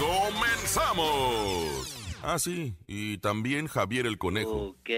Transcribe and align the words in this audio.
¡Comenzamos! 0.00 1.94
Ah, 2.22 2.38
sí, 2.38 2.74
y 2.86 3.18
también 3.18 3.66
Javier 3.66 4.06
el 4.06 4.16
Conejo. 4.16 4.68
Ok. 4.68 4.88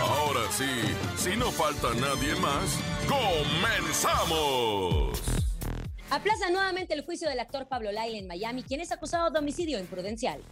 Ahora 0.00 0.40
sí, 0.50 0.66
si 1.16 1.36
no 1.36 1.52
falta 1.52 1.94
nadie 1.94 2.34
más, 2.40 2.76
¡comenzamos! 3.08 4.42
Aplaza 6.10 6.50
nuevamente 6.50 6.92
el 6.94 7.04
juicio 7.04 7.28
del 7.28 7.38
actor 7.38 7.68
Pablo 7.68 7.92
Lyle 7.92 8.18
en 8.18 8.26
Miami, 8.26 8.64
quien 8.64 8.80
es 8.80 8.90
acusado 8.90 9.30
de 9.30 9.38
homicidio 9.38 9.78
imprudencial. 9.78 10.42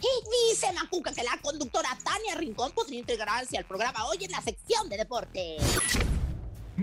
Y 0.00 0.52
dice 0.52 0.72
Macuca 0.72 1.12
que 1.12 1.24
la 1.24 1.38
conductora 1.42 1.90
Tania 2.04 2.36
Rincón 2.36 2.70
podría 2.72 3.00
integrarse 3.00 3.58
al 3.58 3.64
programa 3.64 4.06
hoy 4.06 4.24
en 4.24 4.30
la 4.30 4.40
sección 4.40 4.88
de 4.88 4.96
deporte. 4.96 5.56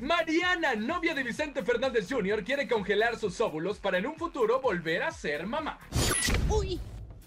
Mariana, 0.02 0.76
novia 0.76 1.16
de 1.16 1.24
Vicente 1.24 1.64
Fernández 1.64 2.08
Jr., 2.10 2.44
quiere 2.44 2.68
congelar 2.68 3.18
sus 3.18 3.40
óvulos 3.42 3.80
para 3.80 3.98
en 3.98 4.06
un 4.06 4.16
futuro 4.16 4.62
volver 4.62 5.02
a 5.02 5.12
ser 5.12 5.48
mamá. 5.48 5.80
Uy, 6.50 6.80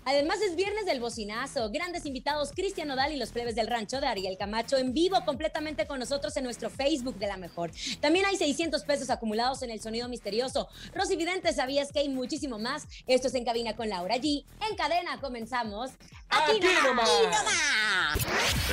Además 0.04 0.38
es 0.40 0.56
viernes 0.56 0.86
del 0.86 1.00
bocinazo. 1.00 1.70
Grandes 1.70 2.06
invitados 2.06 2.50
Cristian 2.54 2.88
Nodal 2.88 3.12
y 3.12 3.16
los 3.16 3.30
plebes 3.30 3.54
del 3.54 3.66
rancho 3.66 4.00
de 4.00 4.06
Ariel 4.06 4.36
Camacho 4.38 4.76
en 4.76 4.92
vivo 4.92 5.22
completamente 5.24 5.86
con 5.86 5.98
nosotros 5.98 6.36
en 6.36 6.44
nuestro 6.44 6.70
Facebook 6.70 7.16
de 7.18 7.26
la 7.26 7.36
mejor. 7.36 7.70
También 8.00 8.24
hay 8.26 8.36
600 8.36 8.82
pesos 8.84 9.10
acumulados 9.10 9.62
en 9.62 9.70
el 9.70 9.80
sonido 9.80 10.08
misterioso. 10.08 10.68
Rosy 10.94 11.16
Vidente, 11.16 11.52
¿sabías 11.52 11.92
que 11.92 12.00
hay 12.00 12.08
muchísimo 12.08 12.58
más? 12.58 12.86
Esto 13.06 13.28
es 13.28 13.34
En 13.34 13.44
Cabina 13.44 13.76
con 13.76 13.88
Laura 13.88 14.16
G. 14.16 14.44
En 14.68 14.76
cadena 14.76 15.20
comenzamos. 15.20 15.90
Aquí 16.28 16.60
nomás. 16.84 17.08
más. 17.44 18.18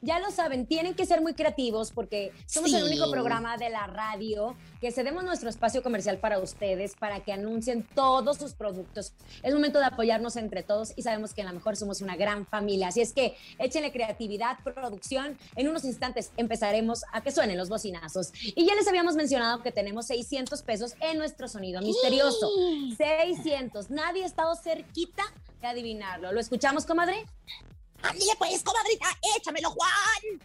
Ya 0.00 0.18
lo 0.20 0.30
saben, 0.30 0.66
tienen 0.66 0.94
que 0.94 1.06
ser 1.06 1.20
muy 1.20 1.34
creativos 1.34 1.90
porque 1.92 2.32
somos 2.46 2.72
el 2.72 2.80
Sí. 2.82 2.86
único 2.86 3.10
programa 3.10 3.56
de 3.56 3.68
la 3.70 3.86
radio 3.86 4.56
que 4.80 4.92
cedemos 4.92 5.24
nuestro 5.24 5.48
espacio 5.50 5.82
comercial 5.82 6.18
para 6.18 6.38
ustedes, 6.38 6.94
para 6.94 7.20
que 7.24 7.32
anuncien 7.32 7.82
todos 7.94 8.36
sus 8.38 8.54
productos. 8.54 9.12
Es 9.42 9.52
momento 9.52 9.78
de 9.80 9.86
apoyarnos 9.86 10.36
entre 10.36 10.62
todos 10.62 10.92
y 10.96 11.02
sabemos 11.02 11.34
que 11.34 11.40
en 11.40 11.46
la 11.48 11.52
mejor 11.52 11.76
somos 11.76 12.00
una 12.00 12.16
gran 12.16 12.46
familia. 12.46 12.88
Así 12.88 13.00
es 13.00 13.12
que 13.12 13.36
échenle 13.58 13.90
creatividad, 13.92 14.58
producción. 14.62 15.36
En 15.56 15.68
unos 15.68 15.84
instantes 15.84 16.30
empezaremos 16.36 17.04
a 17.12 17.20
que 17.22 17.32
suenen 17.32 17.56
los 17.58 17.68
bocinazos. 17.68 18.32
Y 18.42 18.66
ya 18.66 18.74
les 18.74 18.86
habíamos 18.86 19.16
mencionado 19.16 19.62
que 19.62 19.72
tenemos 19.72 20.06
600 20.06 20.62
pesos 20.62 20.94
en 21.00 21.18
nuestro 21.18 21.48
sonido 21.48 21.80
misterioso. 21.82 22.48
600. 22.96 23.90
Nadie 23.90 24.22
ha 24.22 24.26
estado 24.26 24.54
cerquita 24.54 25.24
de 25.60 25.66
adivinarlo. 25.66 26.32
¿Lo 26.32 26.40
escuchamos, 26.40 26.86
comadre? 26.86 27.26
Ándale 28.00 28.30
pues, 28.38 28.62
comadrita, 28.62 29.06
échamelo, 29.58 29.70
Juan. 29.70 30.40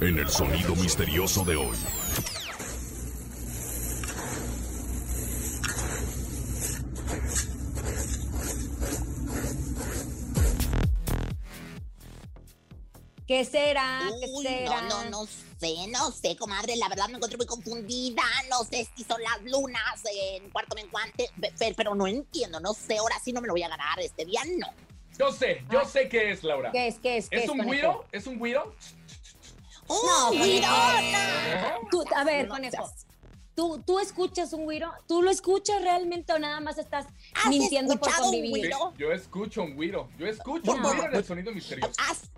En 0.00 0.18
el 0.18 0.28
sonido 0.28 0.74
misterioso 0.76 1.44
de 1.44 1.56
hoy. 1.56 1.76
¿Qué 13.26 13.44
será? 13.44 14.00
¿Qué 14.20 14.26
Uy, 14.30 14.44
será? 14.44 14.82
no, 14.82 15.04
no, 15.04 15.10
no 15.10 15.26
sé, 15.60 15.86
no 15.88 16.10
sé, 16.10 16.36
comadre. 16.36 16.76
La 16.76 16.88
verdad 16.88 17.08
me 17.08 17.14
encuentro 17.14 17.38
muy 17.38 17.46
confundida. 17.46 18.22
No 18.50 18.64
sé 18.64 18.88
si 18.96 19.04
son 19.04 19.22
las 19.22 19.40
lunas 19.50 20.00
en 20.12 20.50
cuarto 20.50 20.74
menguante, 20.74 21.30
pe- 21.40 21.52
pe- 21.58 21.74
pero, 21.76 21.94
no 21.94 22.06
entiendo, 22.06 22.58
no 22.60 22.74
sé. 22.74 22.98
Ahora 22.98 23.16
sí 23.24 23.32
no 23.32 23.40
me 23.40 23.46
lo 23.46 23.54
voy 23.54 23.62
a 23.62 23.68
ganar. 23.68 24.00
Este 24.00 24.24
día 24.24 24.42
no. 24.58 24.66
Yo 25.22 25.30
sé, 25.30 25.64
yo 25.70 25.84
sé 25.84 26.08
qué 26.08 26.32
es, 26.32 26.42
Laura. 26.42 26.72
¿Qué 26.72 26.88
es? 26.88 26.98
¿Qué 26.98 27.16
es? 27.16 27.28
¿Qué 27.28 27.44
¿Es 27.44 27.48
un 27.48 27.58
güiro? 27.64 28.04
¿Es 28.10 28.26
un 28.26 28.40
güiro? 28.40 28.74
¡Oh, 29.86 30.30
No! 30.32 31.88
Tú, 31.90 32.04
a 32.16 32.24
ver, 32.24 32.48
No 32.48 32.54
conejo. 32.54 32.90
¿Tú, 33.54 33.80
¿Tú 33.86 34.00
escuchas 34.00 34.52
un 34.52 34.64
güiro? 34.64 34.90
¿Tú 35.06 35.22
lo 35.22 35.30
escuchas 35.30 35.80
realmente 35.80 36.32
o 36.32 36.38
nada 36.40 36.58
más 36.58 36.76
estás 36.78 37.06
¿Has 37.34 37.46
mintiendo 37.46 37.96
por 37.98 38.12
convivir? 38.16 38.66
Sí, 38.66 38.70
yo 38.98 39.12
escucho 39.12 39.62
un 39.62 39.76
güiro. 39.76 40.08
Yo 40.18 40.26
escucho 40.26 40.64
Por 40.64 40.76
un 40.76 40.82
favor. 40.82 40.96
güiro 40.96 41.12
en 41.12 41.18
el 41.18 41.24
sonido 41.24 41.52
misterioso. 41.52 41.92
¿Has 41.98 42.31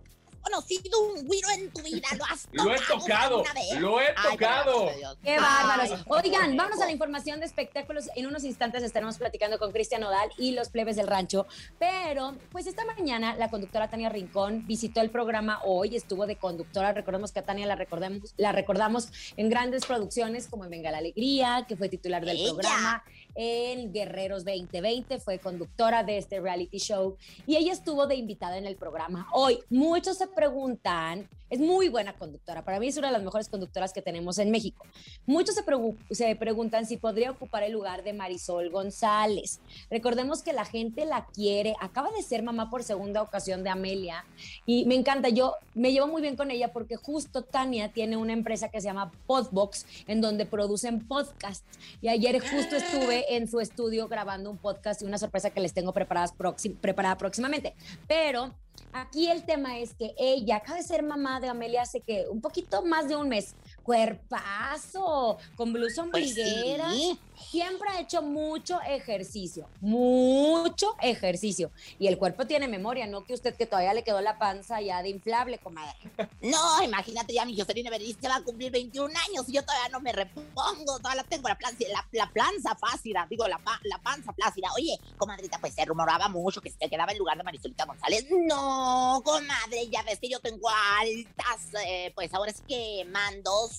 conocido 0.45 1.01
un 1.01 1.27
güiro 1.27 1.49
en 1.51 1.71
tu 1.73 1.83
vida? 1.83 2.07
¿Lo 2.17 2.25
has 2.25 2.47
tocado? 2.47 2.65
Lo 2.69 2.75
he 2.75 2.79
tocado, 2.87 3.43
vez? 3.55 3.81
lo 3.81 4.01
he 4.01 4.07
Ay, 4.17 4.31
tocado. 4.33 4.91
Dios. 4.97 5.19
¡Qué 5.23 5.31
Ay, 5.33 5.41
bárbaros! 5.41 6.01
Oigan, 6.09 6.57
vámonos 6.57 6.81
a 6.81 6.85
la 6.87 6.93
información 6.93 7.41
de 7.41 7.47
espectáculos. 7.47 8.09
En 8.15 8.27
unos 8.27 8.45
instantes 8.45 8.83
estaremos 8.83 9.19
platicando 9.19 9.59
con 9.59 9.73
Cristian 9.73 10.03
Nodal 10.03 10.31
y 10.39 10.53
los 10.53 10.69
plebes 10.69 10.97
del 10.97 11.07
rancho. 11.07 11.47
Pero, 11.79 12.37
pues 12.53 12.67
esta 12.67 12.85
mañana 12.85 13.35
la 13.37 13.51
conductora 13.51 13.89
Tania 13.91 14.09
Rincón 14.09 14.67
visitó 14.67 15.01
el 15.01 15.11
programa 15.11 15.61
hoy, 15.65 15.97
estuvo 15.97 16.27
de 16.27 16.37
conductora. 16.37 16.93
Recordemos 16.93 17.33
que 17.33 17.41
a 17.41 17.45
Tania 17.45 17.67
la 17.67 17.77
recordamos, 17.77 18.35
la 18.37 18.53
recordamos 18.53 19.09
en 19.37 19.49
grandes 19.49 19.87
producciones 19.87 20.47
como 20.49 20.65
en 20.65 20.71
Venga 20.71 20.91
la 20.91 20.99
Alegría, 20.99 21.65
que 21.67 21.77
fue 21.77 21.89
titular 21.89 22.25
del 22.25 22.37
Ella. 22.37 22.53
programa. 22.53 23.05
En 23.37 23.93
Guerreros 23.93 24.45
2020 24.45 25.19
fue 25.19 25.41
conductora 25.41 26.05
de 26.05 26.19
este 26.19 26.39
reality 26.41 26.79
show 26.79 27.17
y 27.49 27.57
ella 27.57 27.73
estuvo 27.73 28.07
de 28.07 28.15
invitada 28.15 28.59
en 28.59 28.67
el 28.67 28.77
programa. 28.77 29.29
Hoy, 29.33 29.59
muchos 29.71 30.19
se 30.19 30.29
preguntan, 30.35 31.29
es 31.51 31.61
muy 31.61 31.89
buena 31.89 32.15
conductora, 32.15 32.65
para 32.65 32.81
mí 32.81 32.89
es 32.89 32.97
una 32.97 33.09
de 33.09 33.13
las 33.13 33.23
mejores 33.23 33.49
conductoras 33.49 33.93
que 33.93 34.03
tenemos 34.03 34.39
en 34.39 34.51
México. 34.51 34.85
Muchos 35.25 35.55
se, 35.55 35.65
pregu- 35.65 35.97
se 36.11 36.35
preguntan 36.37 36.87
si 36.87 36.97
podría 36.97 37.31
ocupar 37.31 37.63
el 37.63 37.73
lugar 37.73 38.03
de 38.03 38.13
Marisol 38.13 38.71
González. 38.71 39.61
Recordemos 39.91 40.43
que 40.43 40.53
la 40.53 40.65
gente 40.65 41.05
la 41.05 41.27
quiere, 41.27 41.75
acaba 41.81 42.11
de 42.11 42.23
ser 42.23 42.43
mamá 42.43 42.71
por 42.71 42.83
segunda 42.83 43.23
ocasión 43.23 43.63
de 43.63 43.71
Amelia 43.71 44.25
y 44.67 44.85
me 44.87 44.97
encanta, 44.97 45.29
yo 45.29 45.55
me 45.75 45.93
llevo 45.93 46.09
muy 46.09 46.23
bien 46.23 46.37
con 46.37 46.51
ella 46.51 46.73
porque 46.73 46.97
justo 46.97 47.43
Tania 47.43 47.93
tiene 47.93 48.17
una 48.17 48.33
empresa 48.33 48.71
que 48.71 48.81
se 48.81 48.89
llama 48.89 49.13
Podbox 49.27 49.87
en 50.09 50.21
donde 50.21 50.47
producen 50.47 51.07
podcasts 51.07 51.65
y 52.01 52.09
ayer 52.09 52.41
justo 52.41 52.77
estuve 52.77 53.37
en 53.37 53.49
su 53.49 53.61
estudio 53.61 54.09
grabando 54.09 54.51
un 54.51 54.59
podcast 54.59 55.03
y 55.03 55.05
una 55.05 55.19
sorpresa 55.19 55.51
que 55.51 55.61
les 55.61 55.73
tengo 55.73 55.93
preparadas 55.93 56.35
preparada 56.81 57.17
próximamente. 57.17 57.75
Pero 58.09 58.55
Aquí 58.93 59.29
el 59.29 59.45
tema 59.45 59.79
es 59.79 59.95
que 59.95 60.15
ella 60.19 60.57
acaba 60.57 60.79
de 60.79 60.85
ser 60.85 61.03
mamá 61.03 61.41
de 61.41 61.49
Amelia 61.49 61.83
hace 61.83 62.01
que 62.01 62.27
un 62.31 62.41
poquito 62.41 62.85
más 62.85 63.09
de 63.09 63.17
un 63.17 63.29
mes. 63.29 63.55
Cuerpazo, 63.85 65.39
con 65.57 65.73
blusa 65.73 66.03
ombliguera. 66.03 66.87
Pues 66.87 66.97
sí. 66.97 67.21
Siempre 67.51 67.89
ha 67.91 68.01
hecho 68.01 68.23
mucho 68.23 68.81
ejercicio, 68.83 69.69
mucho 69.81 70.95
ejercicio. 71.01 71.71
Y 71.99 72.07
el 72.07 72.17
cuerpo 72.17 72.47
tiene 72.47 72.69
memoria, 72.69 73.07
no 73.07 73.25
que 73.25 73.35
usted 73.35 73.55
que 73.55 73.67
todavía 73.67 73.93
le 73.93 74.05
quedó 74.05 74.21
la 74.21 74.39
panza 74.39 74.81
ya 74.81 75.03
de 75.03 75.09
inflable, 75.11 75.59
comadre. 75.59 75.95
No, 76.41 76.83
imagínate 76.83 77.33
ya, 77.35 77.45
mi 77.45 77.59
Jocelyn 77.59 77.91
Berenice 77.91 78.29
va 78.29 78.37
a 78.37 78.43
cumplir 78.43 78.71
21 78.71 79.07
años 79.29 79.49
y 79.49 79.53
yo 79.53 79.63
todavía 79.63 79.89
no 79.89 80.01
me 80.01 80.13
repongo, 80.13 80.99
todavía 80.99 81.25
tengo 81.25 81.49
la 81.49 81.59
planza, 81.59 81.79
la, 81.91 82.07
la 82.13 82.31
planza 82.33 82.75
flácida, 82.77 83.27
digo, 83.29 83.47
la, 83.49 83.61
la 83.85 83.99
panza 83.99 84.33
flácida. 84.33 84.69
Oye, 84.77 84.99
comadrita, 85.19 85.59
pues 85.59 85.75
se 85.75 85.85
rumoraba 85.85 86.29
mucho 86.29 86.61
que 86.61 86.71
se 86.71 86.89
quedaba 86.89 87.13
en 87.13 87.19
lugar 87.19 87.37
de 87.37 87.45
Marisolita 87.45 87.85
González. 87.85 88.27
No, 88.31 89.23
comadre, 89.25 89.89
ya 89.91 90.03
ves 90.03 90.19
que 90.21 90.29
yo 90.29 90.39
tengo 90.41 90.69
altas, 90.69 91.83
eh, 91.87 92.13
pues 92.15 92.33
ahora 92.33 92.51
es 92.51 92.63
que 92.63 93.05
mandos 93.11 93.74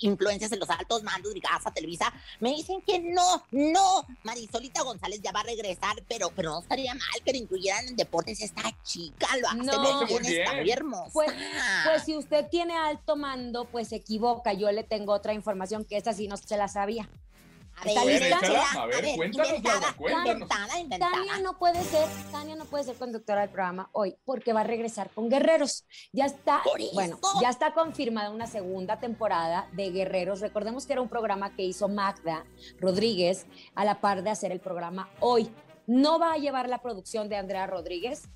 influencias 0.00 0.52
en 0.52 0.60
los 0.60 0.70
altos 0.70 1.02
mandos 1.02 1.34
de 1.34 1.40
casa, 1.40 1.70
Televisa, 1.70 2.12
me 2.40 2.50
dicen 2.54 2.80
que 2.82 2.98
no, 2.98 3.42
no, 3.50 4.04
Marisolita 4.24 4.82
González 4.82 5.20
ya 5.22 5.32
va 5.32 5.40
a 5.40 5.44
regresar, 5.44 5.96
pero, 6.08 6.30
pero 6.34 6.50
no 6.50 6.60
estaría 6.60 6.94
mal 6.94 7.22
que 7.24 7.32
le 7.32 7.38
incluyeran 7.38 7.88
en 7.88 7.96
deportes 7.96 8.40
esta 8.40 8.62
chica, 8.82 9.26
lo 9.40 9.48
hace 9.48 9.58
No. 9.58 9.82
muy 9.82 10.06
bien, 10.06 10.22
Muy 10.22 10.34
está 10.34 10.52
muy 10.54 10.70
hermosa. 10.70 11.10
Pues, 11.12 11.32
pues 11.84 12.02
si 12.04 12.16
usted 12.16 12.46
tiene 12.50 12.76
alto 12.76 13.16
mando, 13.16 13.64
pues 13.66 13.88
se 13.88 13.96
equivoca. 13.96 14.52
Yo 14.52 14.70
le 14.72 14.84
tengo 14.84 15.12
otra 15.12 15.32
información 15.32 15.84
que 15.84 15.96
esta 15.96 16.12
sí 16.12 16.28
no 16.28 16.36
se 16.36 16.56
la 16.56 16.68
sabía. 16.68 17.08
A 17.76 17.88
¿Está 17.88 18.04
ver, 18.04 18.22
échala, 18.22 18.64
A 18.72 18.86
ver, 18.86 19.04
cuéntanos, 19.16 19.94
cuéntanos. 19.96 20.48
Tania 20.48 21.38
no 21.42 21.58
puede 21.58 21.82
ser, 21.84 22.08
Tania 22.32 22.56
no 22.56 22.64
puede 22.64 22.84
ser 22.84 22.96
conductora 22.96 23.42
del 23.42 23.50
programa 23.50 23.90
hoy 23.92 24.16
porque 24.24 24.54
va 24.54 24.60
a 24.60 24.64
regresar 24.64 25.10
con 25.10 25.28
Guerreros. 25.28 25.84
Ya 26.12 26.24
está, 26.24 26.62
bueno, 26.94 27.18
ya 27.40 27.50
está 27.50 27.74
confirmada 27.74 28.30
una 28.30 28.46
segunda 28.46 28.98
temporada 28.98 29.68
de 29.72 29.90
Guerreros. 29.90 30.40
Recordemos 30.40 30.86
que 30.86 30.94
era 30.94 31.02
un 31.02 31.08
programa 31.08 31.54
que 31.54 31.64
hizo 31.64 31.88
Magda 31.88 32.46
Rodríguez 32.80 33.46
a 33.74 33.84
la 33.84 34.00
par 34.00 34.22
de 34.22 34.30
hacer 34.30 34.52
el 34.52 34.60
programa 34.60 35.10
hoy. 35.20 35.50
No 35.86 36.18
va 36.18 36.32
a 36.32 36.38
llevar 36.38 36.68
la 36.68 36.80
producción 36.82 37.28
de 37.28 37.36
Andrea 37.36 37.66
Rodríguez. 37.66 38.28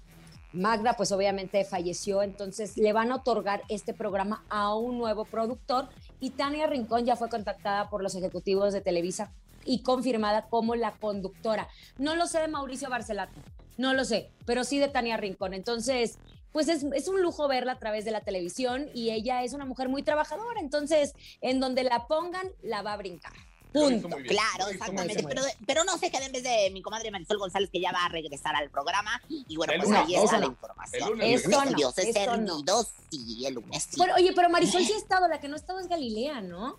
Magda, 0.53 0.95
pues 0.95 1.13
obviamente 1.13 1.65
falleció, 1.65 2.23
entonces 2.23 2.77
le 2.77 2.93
van 2.93 3.13
a 3.13 3.17
otorgar 3.17 3.63
este 3.69 3.95
programa 3.95 4.45
a 4.49 4.75
un 4.75 4.99
nuevo 4.99 5.25
productor 5.25 5.89
y 6.19 6.31
Tania 6.31 6.67
Rincón 6.67 7.05
ya 7.05 7.17
fue 7.17 7.29
contactada 7.29 7.89
por 7.89 8.03
los 8.03 8.15
ejecutivos 8.15 8.73
de 8.73 8.81
Televisa 8.81 9.33
y 9.65 9.83
confirmada 9.83 10.47
como 10.49 10.75
la 10.75 10.93
conductora. 10.93 11.69
No 11.99 12.17
lo 12.17 12.27
sé 12.27 12.41
de 12.41 12.49
Mauricio 12.49 12.91
Barcelata, 12.91 13.33
no 13.77 13.95
lo 13.95 14.05
sé, 14.05 14.31
pero 14.45 14.65
sí 14.65 14.79
de 14.79 14.89
Tania 14.89 15.17
Rincón. 15.17 15.55
Entonces, 15.55 16.19
pues 16.53 16.69
es, 16.69 16.85
es 16.95 17.07
un 17.07 17.23
lujo 17.23 17.47
verla 17.47 17.73
a 17.73 17.79
través 17.79 18.05
de 18.05 18.11
la 18.11 18.23
televisión 18.23 18.89
y 18.93 19.11
ella 19.11 19.45
es 19.45 19.53
una 19.53 19.67
mujer 19.67 19.89
muy 19.89 20.03
trabajadora, 20.03 20.61
entonces 20.61 21.15
en 21.41 21.61
donde 21.61 21.85
la 21.85 22.09
pongan, 22.09 22.49
la 22.63 22.83
va 22.83 22.95
a 22.95 22.97
brincar. 22.97 23.33
Punto. 23.73 24.09
Claro, 24.27 24.69
exactamente. 24.71 25.23
Pero, 25.23 25.43
pero 25.67 25.85
no 25.85 25.97
se 25.99 26.11
quede 26.11 26.27
en 26.27 26.33
vez 26.33 26.43
de 26.43 26.71
mi 26.73 26.83
comadre 26.83 27.11
Marisol 27.11 27.39
González, 27.39 27.71
que 27.71 27.81
ya 27.81 27.93
va 27.93 28.05
a 28.05 28.09
regresar 28.09 28.55
al 28.57 28.71
programa. 28.71 29.21
Y 29.29 29.57
bueno, 29.57 29.73
El 29.73 29.81
pues 29.81 29.91
lunes, 29.91 30.07
ahí 30.07 30.15
está 30.17 30.39
la 30.39 30.47
información. 30.47 31.21
El 31.21 31.43
no, 31.51 31.65
Dios 31.77 31.99
es 31.99 32.15
no. 32.39 32.85
sí, 33.11 33.47
el 33.47 33.55
lunes 33.55 33.83
sí. 33.91 33.97
Bueno, 33.97 34.15
oye, 34.17 34.33
pero 34.35 34.49
Marisol 34.51 34.85
sí 34.85 34.93
ha 34.93 34.97
estado, 34.99 35.29
la 35.29 35.41
que 35.41 35.49
no 35.49 35.55
ha 35.55 35.59
estado 35.59 35.79
es 35.81 35.89
Galilea, 35.89 36.41
¿no? 36.41 36.79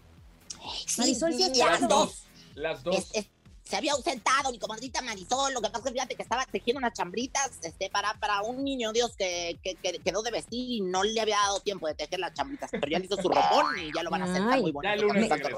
Sí, 0.86 1.00
Marisol 1.00 1.34
sí 1.34 1.44
ha 1.44 1.48
estado. 1.48 1.70
Las 1.72 1.88
dos. 1.90 2.24
Las 2.56 2.84
dos. 2.84 2.96
Es- 2.98 3.10
es- 3.14 3.28
se 3.64 3.78
había 3.78 3.94
ausentado 3.94 4.52
mi 4.52 4.60
comadrita 4.60 5.02
Marisol, 5.02 5.54
lo 5.54 5.62
que 5.62 5.70
pasa 5.70 5.78
es 5.80 5.84
que 5.86 5.92
fíjate 5.94 6.16
que 6.16 6.24
estaba 6.24 6.46
tejiendo 6.46 6.80
unas 6.80 6.92
chambritas 6.94 7.52
este, 7.62 7.90
para, 7.90 8.14
para 8.16 8.42
un 8.42 8.66
niño 8.66 8.92
Dios 8.92 9.16
que, 9.16 9.58
que- 9.64 9.76
que 9.76 10.00
quedó 10.00 10.22
de 10.24 10.32
vestir 10.32 10.70
y 10.72 10.82
no 10.82 11.06
le 11.06 11.22
había 11.22 11.38
dado 11.38 11.62
tiempo 11.62 11.88
de 11.88 11.96
tejer 11.96 12.20
las 12.20 12.34
chambritas, 12.34 12.70
pero 12.70 12.86
ya 12.90 13.00
le 13.00 13.06
hizo 13.06 13.16
su 13.16 13.30
ropón 13.30 13.80
y 13.80 13.90
ya 13.96 14.04
lo 14.04 14.10
van 14.10 14.24
a 14.24 14.26
hacer 14.26 14.42
muy 14.42 14.74
Ya 14.84 14.94
el 14.94 15.06
bonito 15.06 15.30
con 15.42 15.54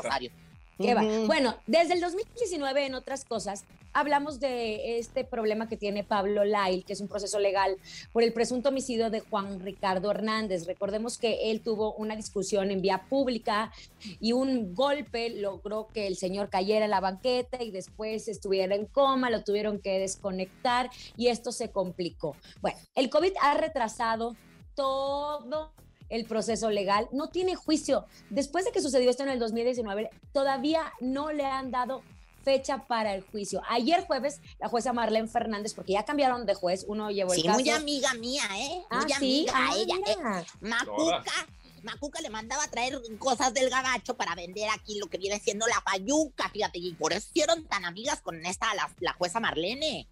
va. 0.80 1.04
Bueno, 1.26 1.56
desde 1.68 1.94
el 1.94 2.02
2019, 2.02 2.86
en 2.86 2.96
otras 2.96 3.26
cosas, 3.26 3.64
hablamos 3.94 4.40
de 4.40 4.98
este 4.98 5.24
problema 5.24 5.70
que 5.70 5.78
tiene 5.78 6.04
Pablo 6.04 6.44
Lail, 6.44 6.84
que 6.84 6.94
es 6.94 7.02
un 7.02 7.08
proceso 7.08 7.40
legal 7.40 7.78
por 8.12 8.24
el 8.24 8.34
presunto 8.34 8.70
homicidio 8.70 9.10
de 9.10 9.22
Juan 9.22 9.60
Ricardo 9.60 10.12
Hernández. 10.12 10.66
Recordemos 10.66 11.18
que 11.18 11.52
él 11.52 11.62
tuvo 11.62 11.94
una 11.94 12.16
discusión 12.16 12.72
en 12.72 12.82
vía 12.82 13.06
pública 13.10 13.72
y 14.20 14.34
un 14.34 14.74
golpe 14.74 15.30
logró 15.30 15.88
que 15.94 16.08
el 16.08 16.18
señor 16.18 16.50
cayera 16.50 16.86
en 16.86 16.92
la 16.92 17.00
banqueta 17.00 17.64
y 17.64 17.72
después 17.72 18.28
estuviera 18.28 18.76
en 18.76 18.86
coma, 18.86 19.30
lo 19.30 19.44
tuvieron 19.44 19.80
que 19.80 20.00
desconectar 20.00 20.90
y 21.16 21.28
esto 21.28 21.52
se 21.52 21.70
complicó. 21.70 22.36
Bueno, 22.62 22.78
el 22.96 23.10
COVID 23.10 23.34
ha 23.42 23.54
retrasado 23.56 24.36
todo 24.76 25.72
el 26.10 26.26
proceso 26.26 26.70
legal, 26.70 27.08
no 27.12 27.30
tiene 27.30 27.56
juicio. 27.56 28.06
Después 28.30 28.66
de 28.66 28.72
que 28.72 28.82
sucedió 28.82 29.10
esto 29.10 29.24
en 29.24 29.30
el 29.30 29.40
2019, 29.40 30.10
todavía 30.32 30.92
no 31.00 31.32
le 31.32 31.46
han 31.46 31.72
dado 31.72 32.02
fecha 32.44 32.80
para 32.88 33.16
el 33.16 33.22
juicio. 33.24 33.62
Ayer 33.70 34.06
jueves, 34.06 34.42
la 34.60 34.68
jueza 34.68 34.92
Marlene 34.92 35.28
Fernández, 35.30 35.74
porque 35.74 35.94
ya 35.94 36.04
cambiaron 36.04 36.46
de 36.46 36.54
juez, 36.54 36.84
uno 36.88 37.10
llevó 37.10 37.34
el 37.34 37.40
Sí, 37.42 37.48
caso. 37.48 37.60
muy 37.60 37.70
amiga 37.70 38.14
mía, 38.16 38.44
¿eh? 38.58 38.84
ah, 38.90 39.00
Muy 39.02 39.14
sí, 39.14 39.48
amiga 39.48 39.54
ah, 39.56 39.74
ella. 39.78 39.96
eh. 40.08 40.46
Macuca, 40.60 41.32
Macuca 41.84 42.22
le 42.22 42.30
mandaba 42.30 42.64
a 42.64 42.68
traer 42.70 43.00
cosas 43.18 43.54
del 43.54 43.70
gabacho 43.70 44.16
para 44.18 44.36
vender 44.36 44.70
aquí 44.74 45.00
lo 45.00 45.08
que 45.08 45.18
viene 45.18 45.40
siendo 45.40 45.66
la 45.68 45.82
payuca, 45.86 46.50
fíjate, 46.50 46.80
y 46.80 46.94
por 46.94 47.14
eso 47.14 47.28
hicieron 47.32 47.66
tan 47.68 47.86
amigas 47.86 48.20
con 48.22 48.46
esta, 48.46 48.74
la, 48.76 48.90
la 49.00 49.14
jueza 49.14 49.40
Marlene. 49.40 50.08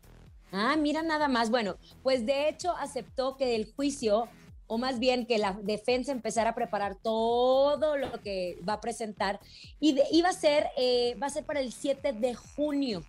Ah, 0.53 0.75
mira 0.77 1.01
nada 1.01 1.27
más. 1.29 1.49
Bueno, 1.49 1.77
pues 2.03 2.25
de 2.25 2.49
hecho 2.49 2.75
aceptó 2.77 3.37
que 3.37 3.55
el 3.55 3.71
juicio, 3.73 4.27
o 4.73 4.77
más 4.77 4.99
bien 4.99 5.25
que 5.25 5.37
la 5.37 5.51
defensa 5.63 6.13
empezara 6.13 6.51
a 6.51 6.55
preparar 6.55 6.95
todo 6.95 7.97
lo 7.97 8.09
que 8.21 8.57
va 8.67 8.73
a 8.75 8.79
presentar, 8.79 9.41
y 9.81 9.91
de- 9.91 10.05
a 10.29 10.31
ser, 10.31 10.67
eh, 10.77 11.17
va 11.21 11.27
a 11.27 11.29
ser 11.29 11.43
para 11.43 11.59
el 11.59 11.73
7 11.73 12.13
de 12.13 12.35
junio. 12.35 13.03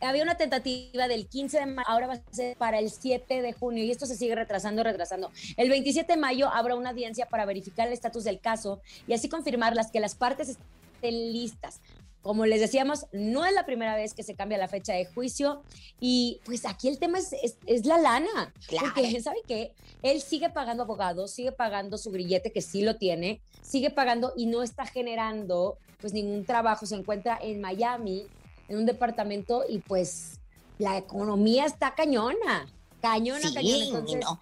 Había 0.00 0.24
una 0.24 0.36
tentativa 0.36 1.06
del 1.06 1.28
15 1.28 1.60
de 1.60 1.66
mayo, 1.66 1.88
ahora 1.88 2.08
va 2.08 2.14
a 2.14 2.34
ser 2.34 2.56
para 2.56 2.80
el 2.80 2.90
7 2.90 3.42
de 3.42 3.52
junio 3.52 3.84
y 3.84 3.92
esto 3.92 4.06
se 4.06 4.16
sigue 4.16 4.34
retrasando, 4.34 4.82
retrasando. 4.82 5.30
El 5.56 5.70
27 5.70 6.14
de 6.14 6.18
mayo 6.18 6.48
habrá 6.48 6.74
una 6.74 6.90
audiencia 6.90 7.26
para 7.26 7.44
verificar 7.44 7.86
el 7.86 7.92
estatus 7.92 8.24
del 8.24 8.40
caso 8.40 8.80
y 9.06 9.12
así 9.14 9.28
confirmar 9.28 9.76
las 9.76 9.92
que 9.92 10.00
las 10.00 10.16
partes 10.16 10.48
estén 10.94 11.32
listas. 11.32 11.80
Como 12.26 12.44
les 12.44 12.58
decíamos, 12.58 13.06
no 13.12 13.46
es 13.46 13.54
la 13.54 13.64
primera 13.64 13.94
vez 13.94 14.12
que 14.12 14.24
se 14.24 14.34
cambia 14.34 14.58
la 14.58 14.66
fecha 14.66 14.94
de 14.94 15.06
juicio 15.06 15.62
y 16.00 16.40
pues 16.44 16.66
aquí 16.66 16.88
el 16.88 16.98
tema 16.98 17.20
es, 17.20 17.32
es, 17.34 17.56
es 17.66 17.86
la 17.86 17.98
lana. 17.98 18.52
Claro. 18.66 18.88
Porque, 18.92 19.20
¿sabe 19.22 19.42
qué? 19.46 19.74
Él 20.02 20.20
sigue 20.20 20.50
pagando 20.50 20.82
abogados, 20.82 21.30
sigue 21.30 21.52
pagando 21.52 21.98
su 21.98 22.10
grillete, 22.10 22.50
que 22.50 22.62
sí 22.62 22.82
lo 22.82 22.96
tiene, 22.96 23.42
sigue 23.62 23.90
pagando 23.90 24.32
y 24.36 24.46
no 24.46 24.64
está 24.64 24.86
generando 24.86 25.78
pues 26.00 26.12
ningún 26.12 26.44
trabajo. 26.44 26.84
Se 26.84 26.96
encuentra 26.96 27.38
en 27.40 27.60
Miami, 27.60 28.26
en 28.68 28.78
un 28.78 28.86
departamento 28.86 29.62
y 29.68 29.78
pues 29.78 30.40
la 30.78 30.98
economía 30.98 31.64
está 31.64 31.94
cañona. 31.94 32.66
Cañona, 33.00 33.50
Sí, 33.50 33.54
cañona. 33.54 33.84
Entonces, 33.84 34.20
no. 34.24 34.40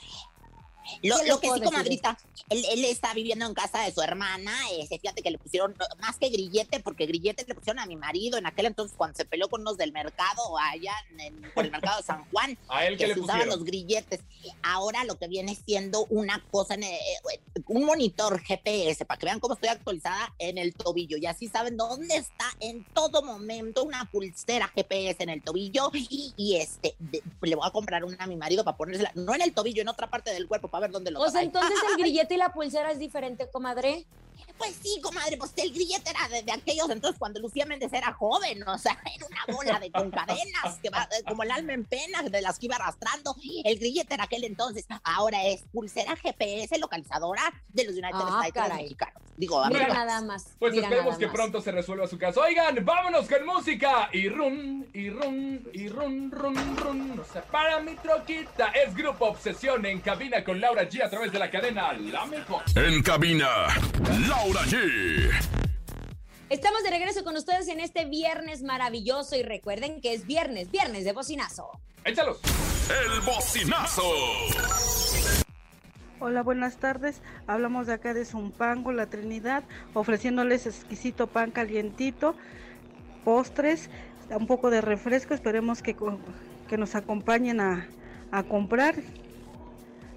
Lo, 1.02 1.16
¿qué 1.20 1.26
lo 1.28 1.40
que 1.40 1.46
sí, 1.48 1.52
decir? 1.54 1.64
comadrita, 1.64 2.18
él, 2.50 2.64
él 2.70 2.84
está 2.84 3.14
viviendo 3.14 3.46
en 3.46 3.54
casa 3.54 3.80
de 3.82 3.92
su 3.92 4.00
hermana. 4.02 4.52
Este, 4.78 4.98
fíjate 4.98 5.22
que 5.22 5.30
le 5.30 5.38
pusieron 5.38 5.74
más 6.00 6.16
que 6.16 6.28
grillete, 6.28 6.80
porque 6.80 7.06
grillete 7.06 7.44
le 7.48 7.54
pusieron 7.54 7.78
a 7.80 7.86
mi 7.86 7.96
marido 7.96 8.38
en 8.38 8.46
aquel 8.46 8.66
entonces 8.66 8.96
cuando 8.96 9.16
se 9.16 9.24
peleó 9.24 9.48
con 9.48 9.62
unos 9.62 9.76
del 9.76 9.92
mercado 9.92 10.58
allá 10.58 10.92
en, 11.10 11.20
en- 11.20 11.52
por 11.54 11.64
el 11.64 11.70
mercado 11.70 11.96
de 11.98 12.02
San 12.04 12.24
Juan. 12.30 12.56
A 12.68 12.86
él 12.86 12.96
que 12.96 13.04
que 13.04 13.08
le 13.08 13.14
se 13.14 13.20
usaban 13.20 13.40
pusieron. 13.42 13.58
los 13.58 13.66
grilletes. 13.66 14.20
Ahora 14.62 15.04
lo 15.04 15.16
que 15.18 15.28
viene 15.28 15.54
siendo 15.54 16.06
una 16.10 16.42
cosa, 16.50 16.74
en, 16.74 16.84
eh, 16.84 16.98
eh, 17.32 17.40
un 17.66 17.84
monitor 17.84 18.40
GPS, 18.40 19.04
para 19.04 19.18
que 19.18 19.26
vean 19.26 19.40
cómo 19.40 19.54
estoy 19.54 19.68
actualizada 19.70 20.34
en 20.38 20.58
el 20.58 20.74
tobillo. 20.74 21.16
Y 21.16 21.26
así 21.26 21.48
saben 21.48 21.76
dónde 21.76 22.16
está 22.16 22.46
en 22.60 22.84
todo 22.92 23.22
momento 23.22 23.84
una 23.84 24.04
pulsera 24.10 24.68
GPS 24.68 25.22
en 25.22 25.30
el 25.30 25.42
tobillo. 25.42 25.90
Y, 25.94 26.32
y, 26.36 26.56
este, 26.56 26.94
de- 26.98 27.22
le 27.42 27.54
voy 27.56 27.66
a 27.66 27.70
comprar 27.70 28.04
una 28.04 28.16
a 28.18 28.26
mi 28.26 28.36
marido 28.36 28.64
para 28.64 28.76
ponérsela, 28.76 29.10
no 29.14 29.34
en 29.34 29.42
el 29.42 29.52
tobillo, 29.52 29.82
en 29.82 29.88
otra 29.88 30.08
parte 30.08 30.30
del 30.32 30.46
cuerpo, 30.46 30.68
para 30.74 30.88
ver 30.88 30.90
dónde 30.90 31.12
lo 31.12 31.20
o 31.20 31.22
sea, 31.26 31.34
trae. 31.34 31.44
entonces 31.44 31.78
el 31.92 31.96
grillete 32.02 32.34
y 32.34 32.36
la 32.36 32.52
pulsera 32.52 32.90
es 32.90 32.98
diferente, 32.98 33.48
comadre. 33.48 34.06
Pues 34.58 34.76
sí, 34.82 35.00
comadre, 35.02 35.36
pues 35.36 35.52
el 35.56 35.72
grillete 35.72 36.10
era 36.10 36.28
de, 36.28 36.42
de 36.42 36.52
aquellos 36.52 36.88
entonces 36.88 37.18
cuando 37.18 37.40
Lucía 37.40 37.66
Méndez 37.66 37.92
era 37.92 38.12
joven, 38.12 38.66
o 38.68 38.78
sea, 38.78 38.96
era 39.16 39.26
una 39.26 39.56
bola 39.56 39.80
de 39.80 39.90
con 39.90 40.10
cadenas, 40.10 40.78
que 40.82 40.90
va, 40.90 41.08
eh, 41.18 41.24
como 41.26 41.42
el 41.42 41.50
alma 41.50 41.72
en 41.72 41.84
pena, 41.84 42.22
de 42.22 42.40
las 42.40 42.58
que 42.58 42.66
iba 42.66 42.76
arrastrando. 42.76 43.34
El 43.64 43.78
grillete 43.78 44.14
era 44.14 44.24
aquel 44.24 44.44
entonces, 44.44 44.86
ahora 45.02 45.44
es 45.44 45.62
pulsera 45.72 46.14
GPS 46.16 46.78
localizadora 46.78 47.42
de 47.68 47.84
los 47.84 47.94
United 47.94 48.10
Ah, 48.14 48.42
States 48.44 48.52
caray. 48.54 48.82
mexicanos. 48.84 49.22
Digo, 49.36 49.64
Mira 49.66 49.80
amigas. 49.86 49.98
nada 50.06 50.20
más. 50.22 50.46
Pues 50.60 50.76
esperemos 50.76 51.18
que 51.18 51.26
más. 51.26 51.34
pronto 51.34 51.60
se 51.60 51.72
resuelva 51.72 52.06
su 52.06 52.16
caso. 52.16 52.40
Oigan, 52.40 52.84
vámonos 52.84 53.28
con 53.28 53.44
música. 53.44 54.08
Y 54.12 54.28
run, 54.28 54.86
y 54.94 55.10
run, 55.10 55.68
y 55.72 55.88
run, 55.88 56.30
run, 56.30 56.76
run. 56.76 57.16
No 57.16 57.24
se 57.24 57.40
para 57.40 57.80
mi 57.80 57.96
troquita. 57.96 58.68
Es 58.68 58.94
Grupo 58.94 59.26
Obsesión 59.26 59.84
en 59.86 60.00
cabina 60.00 60.44
con 60.44 60.60
Laura 60.60 60.88
G 60.88 61.02
a 61.04 61.10
través 61.10 61.32
de 61.32 61.40
la 61.40 61.50
cadena 61.50 61.92
La 61.94 62.24
Mejor. 62.26 62.62
En 62.76 63.02
cabina, 63.02 63.48
Laura 64.28 64.62
G. 64.62 65.30
Estamos 66.48 66.82
de 66.82 66.90
regreso 66.90 67.24
con 67.24 67.36
ustedes 67.36 67.68
en 67.68 67.80
este 67.80 68.06
viernes 68.06 68.62
maravilloso 68.62 69.36
y 69.36 69.42
recuerden 69.42 70.00
que 70.00 70.14
es 70.14 70.26
viernes, 70.26 70.70
viernes 70.70 71.04
de 71.04 71.12
bocinazo. 71.12 71.70
El 72.04 73.20
bocinazo. 73.20 74.02
Hola, 76.20 76.42
buenas 76.42 76.76
tardes. 76.78 77.20
Hablamos 77.46 77.86
de 77.86 77.94
acá 77.94 78.14
de 78.14 78.24
Zumpango, 78.24 78.92
La 78.92 79.06
Trinidad, 79.06 79.64
ofreciéndoles 79.92 80.66
exquisito 80.66 81.26
pan 81.26 81.50
calientito, 81.50 82.34
postres, 83.24 83.90
un 84.30 84.46
poco 84.46 84.70
de 84.70 84.80
refresco. 84.80 85.34
Esperemos 85.34 85.82
que, 85.82 85.96
que 86.68 86.78
nos 86.78 86.94
acompañen 86.94 87.60
a, 87.60 87.88
a 88.30 88.42
comprar. 88.44 88.94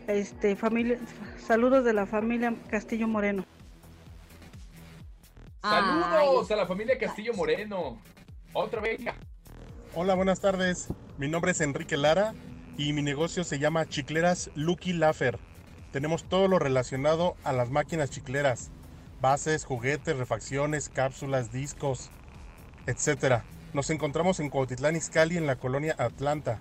Este, 0.07 0.55
familia, 0.55 0.97
saludos 1.45 1.83
de 1.83 1.91
la 1.91 2.05
familia 2.05 2.53
Castillo 2.69 3.07
Moreno. 3.07 3.43
Saludos 5.61 6.51
a 6.51 6.55
la 6.55 6.65
familia 6.67 6.97
Castillo 6.97 7.33
Moreno. 7.33 7.99
Otra 8.53 8.79
vez. 8.79 9.01
Hola, 9.95 10.13
buenas 10.13 10.39
tardes. 10.39 10.87
Mi 11.17 11.27
nombre 11.27 11.51
es 11.51 11.61
Enrique 11.61 11.97
Lara 11.97 12.33
y 12.77 12.93
mi 12.93 13.01
negocio 13.01 13.43
se 13.43 13.57
llama 13.57 13.87
Chicleras 13.87 14.51
Lucky 14.55 14.93
Laffer. 14.93 15.39
Tenemos 15.91 16.25
todo 16.25 16.47
lo 16.47 16.59
relacionado 16.59 17.35
a 17.43 17.53
las 17.53 17.71
máquinas 17.71 18.11
chicleras, 18.11 18.69
bases, 19.19 19.65
juguetes, 19.65 20.15
refacciones, 20.17 20.89
cápsulas, 20.89 21.51
discos, 21.51 22.11
etc. 22.85 23.41
Nos 23.73 23.89
encontramos 23.89 24.39
en 24.39 24.49
Cuautitlán 24.49 24.95
Izcalli 24.95 25.37
en 25.37 25.47
la 25.47 25.55
colonia 25.55 25.95
Atlanta. 25.97 26.59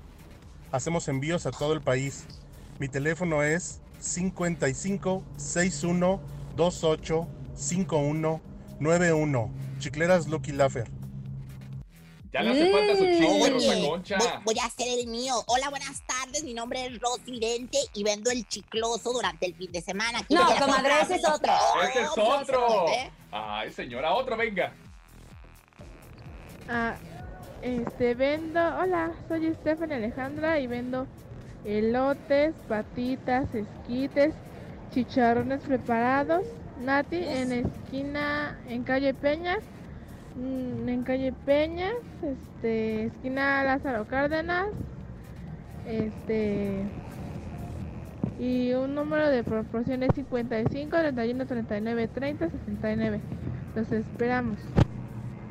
Hacemos 0.72 1.08
envíos 1.08 1.44
a 1.44 1.50
todo 1.50 1.74
el 1.74 1.82
país. 1.82 2.24
Mi 2.78 2.88
teléfono 2.88 3.42
es 3.42 3.82
55 4.00 5.22
61 5.36 6.20
28 6.56 7.28
51 7.54 8.55
91. 8.80 9.50
Chicleras 9.78 10.26
Lucky 10.26 10.52
Laffer. 10.52 10.88
Ya 12.33 12.42
le 12.42 12.50
hace 12.50 12.71
falta 12.71 12.97
su 12.97 13.04
chicle, 13.04 13.50
Rosa 13.50 13.88
Concha. 13.88 14.18
Voy, 14.18 14.28
voy, 14.45 14.59
a 14.59 14.66
hacer 14.66 14.87
el 14.99 15.06
mío. 15.06 15.35
Hola, 15.47 15.71
buenas 15.71 16.02
tardes. 16.06 16.45
Mi 16.45 16.52
nombre 16.52 16.85
es 16.85 17.00
Rosy 17.00 17.40
Dente 17.40 17.78
y 17.95 18.02
vendo 18.04 18.30
el 18.30 18.47
chicloso 18.47 19.12
durante 19.12 19.47
el 19.47 19.54
fin 19.54 19.73
de 19.73 19.80
semana. 19.80 20.18
Aquí 20.18 20.35
no, 20.35 20.42
comadre, 20.59 20.92
ese 21.02 21.14
es 21.14 21.26
otro. 21.26 21.52
Ese 21.83 22.02
es 22.02 22.11
otro. 22.11 22.87
Ay, 23.30 23.73
señora, 23.73 24.12
otro, 24.12 24.37
venga. 24.37 24.73
Ah, 26.68 26.97
este, 27.62 28.14
vendo. 28.14 28.61
Hola, 28.61 29.12
soy 29.28 29.54
Stephanie 29.54 29.95
Alejandra 29.97 30.61
y 30.61 30.66
vendo 30.66 31.06
elotes, 31.64 32.54
patitas, 32.68 33.49
esquites, 33.54 34.35
chicharrones 34.90 35.62
preparados. 35.62 36.45
Nati 36.85 37.16
en 37.16 37.52
esquina, 37.52 38.59
en 38.68 38.85
calle 38.85 39.14
Peñas 39.14 39.62
en 40.38 41.02
calle 41.02 41.33
Peñas, 41.33 41.95
este, 42.23 43.06
esquina 43.06 43.64
Lázaro 43.64 44.06
Cárdenas, 44.06 44.68
este, 45.87 46.83
y 48.38 48.73
un 48.75 48.95
número 48.95 49.28
de 49.30 49.42
proporción 49.45 50.02
es 50.02 50.14
55 50.14 50.97
31 50.97 51.47
39 51.47 52.09
30 52.09 52.50
69. 52.50 53.21
Los 53.75 53.92
esperamos. 53.92 54.59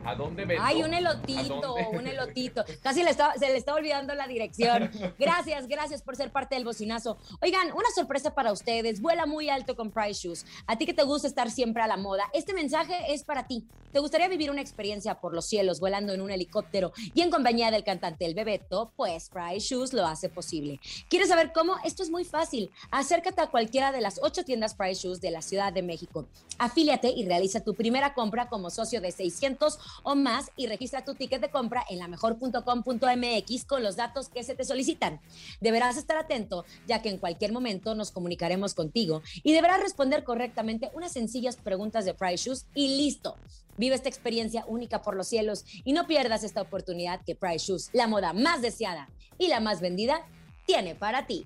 ¿A 0.05 0.15
dónde 0.15 0.45
vendo? 0.45 0.63
Ay, 0.63 0.83
un 0.83 0.93
elotito, 0.93 1.75
un 1.91 2.07
elotito. 2.07 2.63
Casi 2.81 3.03
le 3.03 3.09
está, 3.09 3.33
se 3.33 3.47
le 3.47 3.57
está 3.57 3.73
olvidando 3.73 4.13
la 4.13 4.27
dirección. 4.27 4.91
Gracias, 5.19 5.67
gracias 5.67 6.01
por 6.01 6.15
ser 6.15 6.31
parte 6.31 6.55
del 6.55 6.63
bocinazo. 6.63 7.17
Oigan, 7.41 7.71
una 7.71 7.89
sorpresa 7.95 8.33
para 8.35 8.51
ustedes. 8.51 9.01
Vuela 9.01 9.25
muy 9.25 9.49
alto 9.49 9.75
con 9.75 9.91
Price 9.91 10.21
Shoes. 10.21 10.45
A 10.67 10.77
ti 10.77 10.85
que 10.85 10.93
te 10.93 11.03
gusta 11.03 11.27
estar 11.27 11.49
siempre 11.49 11.81
a 11.81 11.87
la 11.87 11.97
moda, 11.97 12.23
este 12.33 12.53
mensaje 12.53 13.13
es 13.13 13.23
para 13.23 13.47
ti. 13.47 13.65
¿Te 13.91 13.99
gustaría 13.99 14.27
vivir 14.27 14.51
una 14.51 14.61
experiencia 14.61 15.21
por 15.21 15.33
los 15.33 15.45
cielos 15.45 15.79
volando 15.79 16.13
en 16.13 16.21
un 16.21 16.29
helicóptero 16.29 16.91
y 17.13 17.21
en 17.21 17.31
compañía 17.31 17.71
del 17.71 17.83
cantante 17.83 18.25
El 18.25 18.35
Bebeto? 18.35 18.91
Pues 18.95 19.29
Price 19.29 19.67
Shoes 19.73 19.93
lo 19.93 20.05
hace 20.05 20.27
posible. 20.29 20.79
¿Quieres 21.09 21.29
saber 21.29 21.53
cómo? 21.53 21.77
Esto 21.83 22.03
es 22.03 22.09
muy 22.09 22.25
fácil. 22.25 22.71
Acércate 22.91 23.41
a 23.41 23.47
cualquiera 23.47 23.91
de 23.91 24.01
las 24.01 24.19
ocho 24.21 24.43
tiendas 24.43 24.75
Price 24.75 25.01
Shoes 25.01 25.21
de 25.21 25.31
la 25.31 25.41
Ciudad 25.41 25.71
de 25.71 25.81
México. 25.81 26.27
Afíliate 26.59 27.09
y 27.09 27.25
realiza 27.25 27.63
tu 27.63 27.73
primera 27.73 28.13
compra 28.13 28.49
como 28.49 28.69
socio 28.69 28.99
de 28.99 29.11
600 29.11 29.79
o 30.03 30.15
más 30.15 30.51
y 30.55 30.67
registra 30.67 31.03
tu 31.03 31.15
ticket 31.15 31.41
de 31.41 31.49
compra 31.49 31.85
en 31.89 31.99
lamejor.com.mx 31.99 33.65
con 33.65 33.83
los 33.83 33.95
datos 33.95 34.29
que 34.29 34.43
se 34.43 34.55
te 34.55 34.65
solicitan. 34.65 35.19
Deberás 35.61 35.97
estar 35.97 36.17
atento 36.17 36.65
ya 36.87 37.01
que 37.01 37.09
en 37.09 37.17
cualquier 37.17 37.51
momento 37.51 37.95
nos 37.95 38.11
comunicaremos 38.11 38.73
contigo 38.73 39.21
y 39.43 39.53
deberás 39.53 39.81
responder 39.81 40.23
correctamente 40.23 40.91
unas 40.93 41.11
sencillas 41.11 41.55
preguntas 41.57 42.05
de 42.05 42.13
Price 42.13 42.45
Shoes 42.45 42.65
y 42.73 42.97
listo. 42.97 43.35
Vive 43.77 43.95
esta 43.95 44.09
experiencia 44.09 44.63
única 44.67 45.01
por 45.01 45.15
los 45.15 45.27
cielos 45.27 45.65
y 45.83 45.93
no 45.93 46.07
pierdas 46.07 46.43
esta 46.43 46.61
oportunidad 46.61 47.21
que 47.25 47.35
Price 47.35 47.65
Shoes, 47.65 47.89
la 47.93 48.07
moda 48.07 48.33
más 48.33 48.61
deseada 48.61 49.09
y 49.37 49.47
la 49.47 49.59
más 49.59 49.81
vendida, 49.81 50.25
tiene 50.65 50.95
para 50.95 51.27
ti. 51.27 51.45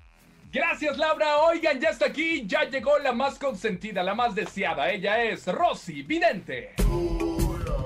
Gracias, 0.52 0.98
Laura. 0.98 1.38
Oigan, 1.38 1.80
ya 1.80 1.90
está 1.90 2.08
aquí, 2.08 2.44
ya 2.48 2.64
llegó 2.64 2.98
la 3.00 3.14
más 3.14 3.38
consentida, 3.38 4.02
la 4.02 4.16
más 4.16 4.34
deseada. 4.34 4.90
Ella 4.90 5.24
es 5.24 5.46
Rosy 5.46 6.02
Vidente. 6.02 6.74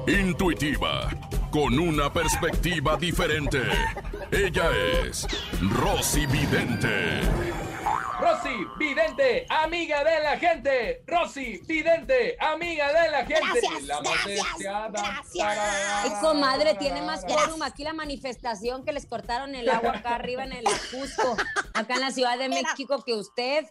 Intuitiva, 0.08 1.10
con 1.50 1.80
una 1.80 2.12
perspectiva 2.12 2.98
diferente. 2.98 3.62
Ella 4.32 4.70
es 5.02 5.26
Rosy 5.62 6.26
Vidente. 6.26 7.22
Rosy 8.20 8.68
Vidente, 8.78 9.46
amiga 9.50 10.04
de 10.04 10.20
la 10.22 10.38
gente. 10.38 11.04
Rosy 11.08 11.62
Vidente, 11.66 12.36
amiga 12.38 12.88
de 12.92 13.12
la 13.12 13.26
gente. 13.26 13.62
Gracias, 13.62 13.84
la 13.84 14.02
más 14.02 14.26
gracias, 14.26 14.58
deseada. 14.58 14.90
gracias. 14.90 16.04
Ay, 16.04 16.12
comadre, 16.20 16.76
tiene 16.76 17.02
más 17.02 17.24
quórum 17.24 17.64
aquí 17.64 17.86
la 17.86 17.94
manifestación 17.94 18.84
que 18.84 18.92
les 18.92 19.06
cortaron 19.06 19.56
el 19.56 19.70
agua 19.70 19.92
acá 19.92 20.16
arriba 20.16 20.44
en 20.44 20.52
el 20.52 20.68
Ajusco, 20.68 21.38
acá 21.74 21.96
en 21.96 22.02
la 22.02 22.12
Ciudad 22.12 22.38
de 22.38 22.50
México 22.50 23.02
que 23.06 23.14
usted. 23.14 23.66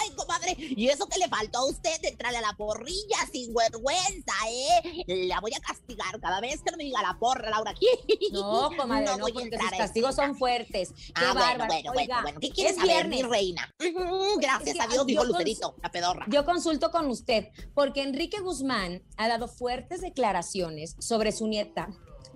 Ay, 0.00 0.10
comadre, 0.16 0.54
y 0.58 0.88
eso 0.88 1.06
que 1.08 1.18
le 1.18 1.28
faltó 1.28 1.58
a 1.58 1.64
usted 1.70 2.00
de 2.00 2.08
entrarle 2.08 2.38
a 2.38 2.42
la 2.42 2.52
porrilla 2.56 3.16
sin 3.32 3.52
vergüenza, 3.54 4.32
¿eh? 4.48 5.04
La 5.26 5.40
voy 5.40 5.52
a 5.54 5.60
castigar 5.60 6.20
cada 6.20 6.40
vez 6.40 6.62
que 6.62 6.70
no 6.70 6.76
me 6.76 6.84
diga 6.84 7.02
la 7.02 7.18
porra, 7.18 7.50
Laura. 7.50 7.74
No, 8.32 8.70
comadre, 8.76 9.04
no, 9.06 9.12
a 9.12 9.18
porque 9.18 9.58
sus 9.58 9.70
castigos 9.78 10.14
son 10.16 10.36
fuertes. 10.36 10.92
Qué 10.92 11.12
Ah, 11.14 11.32
bueno, 11.32 11.40
bárbaro. 11.40 11.66
bueno, 11.68 11.92
bueno, 11.92 12.00
Oiga, 12.00 12.22
bueno. 12.22 12.40
¿Qué 12.40 12.50
quieres 12.50 12.72
es 12.72 12.78
saber, 12.78 13.08
mi 13.08 13.16
viernes. 13.16 13.30
reina? 13.30 13.74
Ujú, 13.80 14.40
Gracias 14.40 14.68
Es 14.68 14.74
que, 14.74 14.80
a 14.82 14.86
Dios, 14.88 15.00
ay, 15.00 15.06
dijo 15.06 15.24
Lucerito, 15.24 15.76
la 15.82 15.90
pedorra. 15.90 16.26
Yo 16.28 16.44
consulto 16.44 16.90
con 16.90 17.06
usted, 17.08 17.48
porque 17.74 18.02
Enrique 18.02 18.40
Guzmán 18.40 19.02
ha 19.16 19.28
dado 19.28 19.48
fuertes 19.48 20.00
declaraciones 20.00 20.96
sobre 20.98 21.32
su 21.32 21.46
nieta. 21.46 21.88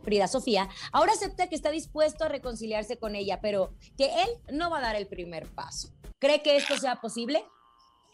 Frida 0.05 0.29
Sofía, 0.29 0.69
ahora 0.93 1.13
acepta 1.13 1.49
que 1.49 1.55
está 1.57 1.71
dispuesto 1.71 2.25
a 2.25 2.29
reconciliarse 2.29 2.97
con 2.99 3.15
ella, 3.15 3.41
pero 3.43 3.75
que 3.97 4.07
él 4.23 4.29
no 4.53 4.71
va 4.71 4.79
a 4.79 4.83
dar 4.83 4.97
el 4.97 5.07
primer 5.07 5.53
paso. 5.55 5.91
¿Cree 6.19 6.43
que 6.43 6.57
esto 6.57 6.77
sea 6.77 7.01
posible? 7.01 7.45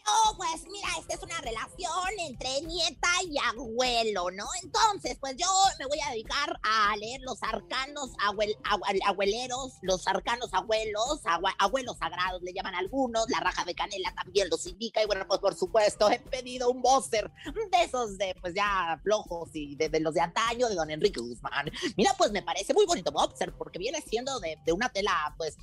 No, 0.05 0.37
pues 0.37 0.63
mira, 0.71 0.87
esta 0.99 1.15
es 1.15 1.23
una 1.23 1.41
relación 1.41 2.19
entre 2.19 2.61
nieta 2.61 3.07
y 3.27 3.37
abuelo, 3.39 4.29
¿no? 4.31 4.45
Entonces, 4.61 5.17
pues 5.19 5.35
yo 5.35 5.47
me 5.79 5.87
voy 5.87 5.99
a 5.99 6.11
dedicar 6.11 6.59
a 6.61 6.95
leer 6.97 7.21
los 7.21 7.41
arcanos 7.41 8.11
abuel- 8.23 8.55
abuel- 8.65 9.01
abueleros, 9.03 9.73
los 9.81 10.07
arcanos 10.07 10.53
abuelos, 10.53 11.21
abuelos 11.57 11.97
sagrados 11.97 12.41
le 12.43 12.53
llaman 12.53 12.75
algunos, 12.75 13.27
la 13.31 13.39
raja 13.39 13.65
de 13.65 13.73
canela 13.73 14.13
también 14.13 14.47
los 14.49 14.67
indica, 14.67 15.01
y 15.01 15.07
bueno, 15.07 15.25
pues 15.27 15.39
por 15.39 15.55
supuesto 15.55 16.09
he 16.11 16.19
pedido 16.19 16.69
un 16.69 16.83
bóster 16.83 17.31
de 17.71 17.83
esos 17.83 18.17
de 18.19 18.35
pues 18.39 18.53
ya 18.53 18.99
flojos 19.03 19.49
y 19.53 19.75
de, 19.75 19.99
los 20.01 20.13
de 20.13 20.21
antaño 20.21 20.69
de 20.69 20.75
don 20.75 20.91
Enrique 20.91 21.19
Guzmán. 21.19 21.71
Mira, 21.97 22.13
pues 22.15 22.31
me 22.31 22.43
parece 22.43 22.75
muy 22.75 22.85
bonito 22.85 23.11
boxer, 23.11 23.53
porque 23.57 23.79
viene 23.79 24.01
siendo 24.07 24.39
de, 24.39 24.59
de 24.63 24.71
una 24.71 24.89
tela, 24.89 25.33
pues, 25.37 25.57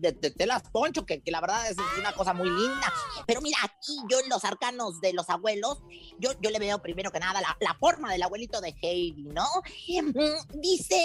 de, 0.00 0.12
de 0.12 0.30
telas 0.32 0.62
poncho, 0.72 1.06
que, 1.06 1.22
que 1.22 1.30
la 1.30 1.40
verdad 1.40 1.70
es 1.70 1.76
una 1.98 2.12
cosa 2.12 2.32
muy 2.32 2.50
linda. 2.50 2.92
Pero 3.26 3.40
mira, 3.40 3.58
aquí 3.84 3.98
yo 4.08 4.20
en 4.20 4.28
los 4.28 4.44
arcanos 4.44 5.00
de 5.00 5.12
los 5.12 5.28
abuelos, 5.28 5.78
yo, 6.18 6.30
yo 6.40 6.50
le 6.50 6.58
veo 6.58 6.80
primero 6.80 7.10
que 7.10 7.20
nada 7.20 7.40
la, 7.40 7.74
forma 7.78 8.10
del 8.12 8.22
abuelito 8.22 8.60
de 8.60 8.74
Heidi, 8.80 9.24
¿no? 9.24 9.46
Mm, 9.88 10.60
Dice, 10.60 10.96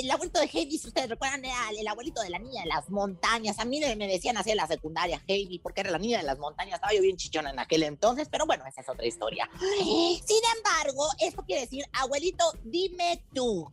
el 0.00 0.10
abuelito 0.10 0.38
de 0.40 0.46
Heidi, 0.46 0.78
si 0.78 0.88
ustedes 0.88 1.08
recuerdan, 1.08 1.44
era 1.44 1.70
el, 1.70 1.78
el 1.78 1.88
abuelito 1.88 2.22
de 2.22 2.30
la 2.30 2.38
niña 2.38 2.62
de 2.62 2.68
las 2.68 2.88
montañas. 2.90 3.58
A 3.58 3.64
mí 3.64 3.80
me 3.80 4.06
decían 4.06 4.36
así 4.36 4.50
en 4.50 4.58
la 4.58 4.66
secundaria, 4.66 5.22
Heidi, 5.26 5.58
porque 5.58 5.80
era 5.80 5.90
la 5.90 5.98
niña 5.98 6.18
de 6.18 6.24
las 6.24 6.38
montañas. 6.38 6.76
Estaba 6.76 6.94
yo 6.94 7.02
bien 7.02 7.16
chichona 7.16 7.50
en 7.50 7.58
aquel 7.58 7.82
entonces, 7.82 8.28
pero 8.30 8.46
bueno, 8.46 8.64
esa 8.66 8.82
es 8.82 8.88
otra 8.88 9.06
historia. 9.06 9.48
Sin 9.80 10.42
embargo, 10.56 11.08
esto 11.18 11.42
quiere 11.44 11.62
decir, 11.62 11.84
abuelito, 11.92 12.52
dime 12.64 13.22
tú. 13.34 13.68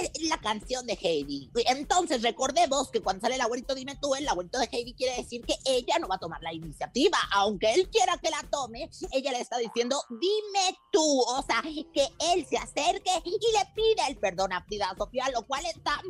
Es 0.00 0.22
la 0.28 0.38
canción 0.38 0.86
de 0.86 0.98
Heidi. 1.00 1.50
Entonces, 1.66 2.22
recordemos 2.22 2.90
que 2.90 3.00
cuando 3.00 3.22
sale 3.22 3.34
el 3.34 3.40
abuelito 3.40 3.74
Dime 3.74 3.96
tú, 4.00 4.14
el 4.14 4.28
abuelito 4.28 4.58
de 4.58 4.68
Heidi 4.70 4.94
quiere 4.94 5.16
decir 5.16 5.42
que 5.44 5.54
ella 5.64 5.98
no 5.98 6.08
va 6.08 6.16
a 6.16 6.20
tomar 6.20 6.42
la 6.42 6.52
iniciativa. 6.52 7.18
Aunque 7.32 7.72
él 7.74 7.88
quiera 7.90 8.16
que 8.18 8.30
la 8.30 8.42
tome, 8.50 8.90
ella 9.12 9.32
le 9.32 9.40
está 9.40 9.58
diciendo 9.58 10.02
Dime 10.10 10.78
tú. 10.90 11.20
O 11.20 11.42
sea, 11.42 11.62
que 11.62 12.08
él 12.32 12.46
se 12.48 12.56
acerque 12.56 13.10
y 13.24 13.30
le 13.30 13.66
pide 13.74 14.08
el 14.08 14.16
perdón 14.16 14.52
a 14.52 14.62
Frida 14.64 14.94
Sofía, 14.96 15.28
lo 15.30 15.46
cual 15.46 15.64
está 15.66 16.00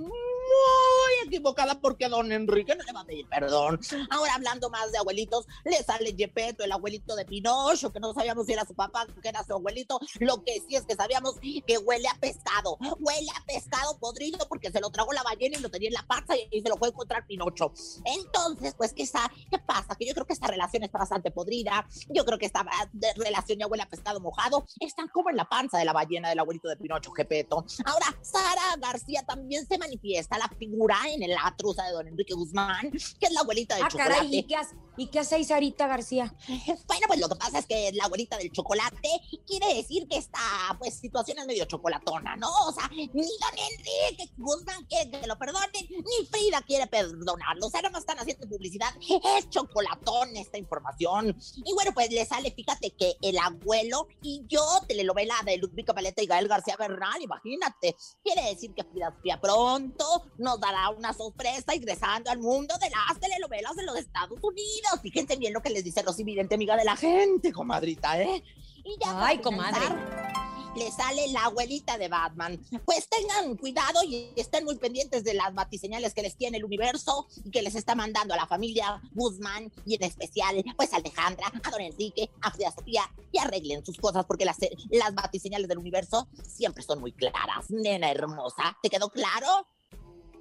muy 0.47 1.27
equivocada 1.29 1.81
porque 1.81 2.09
don 2.09 2.31
Enrique 2.33 2.75
no 2.75 2.85
le 2.85 2.93
va 2.93 3.01
a 3.01 3.05
pedir 3.05 3.27
perdón. 3.29 3.81
Ahora, 4.11 4.35
hablando 4.35 4.71
más 4.71 4.93
de 4.93 4.99
abuelitos, 4.99 5.47
le 5.65 5.83
sale 5.83 6.15
Gepetto, 6.17 6.65
el 6.65 6.73
abuelito 6.73 7.17
de 7.17 7.25
Pinocho, 7.25 7.93
que 7.93 8.01
no 8.01 8.13
sabíamos 8.15 8.47
si 8.47 8.53
era 8.53 8.65
su 8.65 8.75
papá, 8.75 9.07
que 9.23 9.29
era 9.29 9.45
su 9.45 9.55
abuelito. 9.55 9.99
Lo 10.21 10.43
que 10.43 10.63
sí 10.67 10.77
es 10.77 10.85
que 10.85 10.95
sabíamos 10.95 11.37
que 11.41 11.79
huele 11.79 12.09
a 12.09 12.19
pescado. 12.19 12.79
Huele 12.99 13.29
a 13.37 13.45
pescado 13.45 13.99
podrido 13.99 14.47
porque 14.49 14.71
se 14.71 14.81
lo 14.81 14.91
tragó 14.91 15.13
la 15.13 15.23
ballena 15.23 15.59
y 15.59 15.61
lo 15.61 15.71
tenía 15.71 15.89
en 15.89 15.95
la 15.95 16.07
panza 16.07 16.35
y, 16.37 16.61
se 16.61 16.69
lo 16.69 16.77
fue 16.77 16.89
a 16.89 16.91
encontrar 16.91 17.27
Pinocho. 17.27 17.73
Entonces, 18.05 18.75
pues, 18.77 18.93
¿qué, 18.93 19.05
¿qué 19.51 19.59
pasa? 19.59 19.95
Que 19.97 20.07
yo 20.07 20.15
creo 20.15 20.27
que 20.27 20.33
esta 20.33 20.47
relación 20.47 20.83
está 20.83 20.99
bastante 20.99 21.31
podrida. 21.31 21.87
Yo 22.09 22.25
creo 22.25 22.39
que 22.39 22.47
esta 22.47 22.61
ah, 22.61 22.89
relación 23.17 23.59
ya 23.59 23.67
huele 23.67 23.83
a 23.83 23.89
pescado 23.89 24.21
mojado. 24.21 24.65
Están 24.81 25.09
como 25.09 25.31
en 25.31 25.37
la 25.37 25.49
panza 25.49 25.79
de 25.79 25.85
la 25.85 25.93
ballena 25.93 26.29
del 26.29 26.39
abuelito 26.39 26.69
de 26.69 26.77
Pinocho, 26.77 27.13
Gepeto. 27.13 27.65
Ahora, 27.85 28.07
Sara 28.23 28.77
García 28.79 29.23
también 29.25 29.67
se 29.67 29.79
manifiesta 29.79 30.36
la 30.39 30.49
figura 30.59 30.97
en 31.09 31.29
la 31.31 31.55
truza 31.57 31.85
de 31.85 31.93
don 31.93 32.07
Enrique 32.09 32.35
Guzmán, 32.35 32.91
que 32.91 33.27
es 33.27 33.33
la 33.33 33.41
abuelita 33.41 33.75
del 33.77 33.85
Ah, 33.85 33.89
chocolate. 33.89 34.15
caray, 34.15 34.37
¿y 34.37 34.43
qué, 34.45 34.57
hace, 34.57 34.75
¿y 34.97 35.07
qué 35.09 35.19
hace 35.21 35.43
Sarita 35.45 35.87
García? 35.87 36.35
Bueno, 36.87 37.07
pues 37.09 37.21
lo 37.21 37.29
que 37.29 37.37
pasa 37.37 37.59
es 37.59 37.67
que 37.67 37.91
la 37.95 38.05
abuelita 38.05 38.37
del 38.37 38.51
chocolate 38.53 39.09
quiere 39.47 39.75
decir 39.75 40.07
que 40.09 40.17
esta 40.17 40.39
pues 40.79 40.95
situación 40.99 41.39
es 41.39 41.47
medio 41.47 41.65
chocolatona, 41.65 42.37
¿no? 42.37 42.49
O 42.67 42.73
sea, 42.73 42.89
ni 42.89 43.07
don 43.09 43.19
Enrique 43.19 44.31
Guzmán 44.37 44.85
quiere 44.87 45.11
que 45.11 45.27
lo 45.27 45.39
perdonen, 45.39 45.71
ni 45.91 46.27
Frida 46.27 46.61
quiere 46.63 46.87
perdonarlo. 46.87 47.67
O 47.67 47.71
sea, 47.71 47.83
más 47.91 48.01
están 48.01 48.19
haciendo 48.19 48.49
publicidad. 48.49 48.89
Es 49.37 49.49
chocolatón 49.51 50.37
esta 50.37 50.59
información. 50.59 51.37
Y 51.65 51.73
bueno, 51.75 51.93
pues 51.95 52.11
le 52.11 52.25
sale, 52.27 52.51
fíjate 52.51 52.91
que 52.93 53.17
el 53.23 53.39
abuelo 53.39 54.09
y 54.23 54.45
yo, 54.49 54.63
telenovela 54.89 55.35
de 55.45 55.57
Ludwig 55.59 55.87
Paleta 55.87 56.23
y 56.23 56.27
Gael 56.27 56.49
García 56.49 56.77
Bernal, 56.77 57.21
imagínate. 57.23 57.97
Quiere 58.23 58.43
decir 58.51 58.75
que 58.75 58.85
Frida 58.85 59.13
Sofía 59.15 59.41
pronto 59.41 60.26
nos 60.39 60.61
dará 60.61 60.91
una 60.91 61.13
sorpresa 61.13 61.75
ingresando 61.75 62.31
al 62.31 62.39
mundo 62.39 62.75
de 62.79 62.91
las 62.91 63.19
telenovelas 63.21 63.77
de 63.77 63.85
los 63.85 63.97
Estados 63.97 64.39
Unidos. 64.43 65.01
Fíjense 65.03 65.37
bien 65.37 65.53
lo 65.53 65.63
que 65.63 65.71
les 65.71 65.85
dice 65.85 66.03
Rosy 66.03 66.25
Vidente, 66.25 66.55
amiga 66.55 66.77
de 66.77 66.85
la 66.85 66.97
gente, 66.97 67.53
comadrita, 67.53 68.21
¿eh? 68.21 68.43
Y 68.85 68.97
ya 69.05 69.27
Ay, 69.27 69.39
comadre. 69.39 69.81
finalizar, 69.81 70.77
Le 70.77 70.91
sale 70.93 71.27
la 71.29 71.47
abuelita 71.47 71.99
de 71.99 72.09
Batman. 72.09 72.61
Pues 72.85 73.09
tengan 73.09 73.57
cuidado 73.57 74.01
y 74.05 74.31
estén 74.37 74.65
muy 74.65 74.77
pendientes 74.77 75.25
de 75.25 75.35
las 75.35 75.53
batiseñales 75.55 76.15
que 76.15 76.23
les 76.23 76.37
tiene 76.37 76.59
el 76.59 76.65
universo 76.65 77.27
y 77.45 77.51
que 77.51 77.63
les 77.63 77.75
está 77.75 77.95
mandando 77.95 78.35
a 78.35 78.37
la 78.37 78.47
familia 78.47 79.01
Guzmán 79.15 79.73
y 79.87 79.95
en 79.97 80.05
especial, 80.05 80.63
pues 80.77 80.93
a 80.93 80.97
Alejandra, 80.99 81.51
a 81.65 81.71
Don 81.71 81.81
Enrique, 81.81 82.31
a 82.43 82.51
Frida 82.51 82.71
Sofía 82.73 83.03
y 83.33 83.39
arreglen 83.39 83.85
sus 83.85 83.97
cosas 83.97 84.25
porque 84.27 84.45
las, 84.45 84.59
las 84.91 85.15
batiseñales 85.15 85.67
del 85.67 85.79
universo 85.79 86.29
siempre 86.47 86.83
son 86.85 87.01
muy 87.01 87.13
claras. 87.13 87.71
Nena 87.71 88.11
hermosa, 88.11 88.77
¿te 88.83 88.91
quedó 88.91 89.09
claro? 89.09 89.67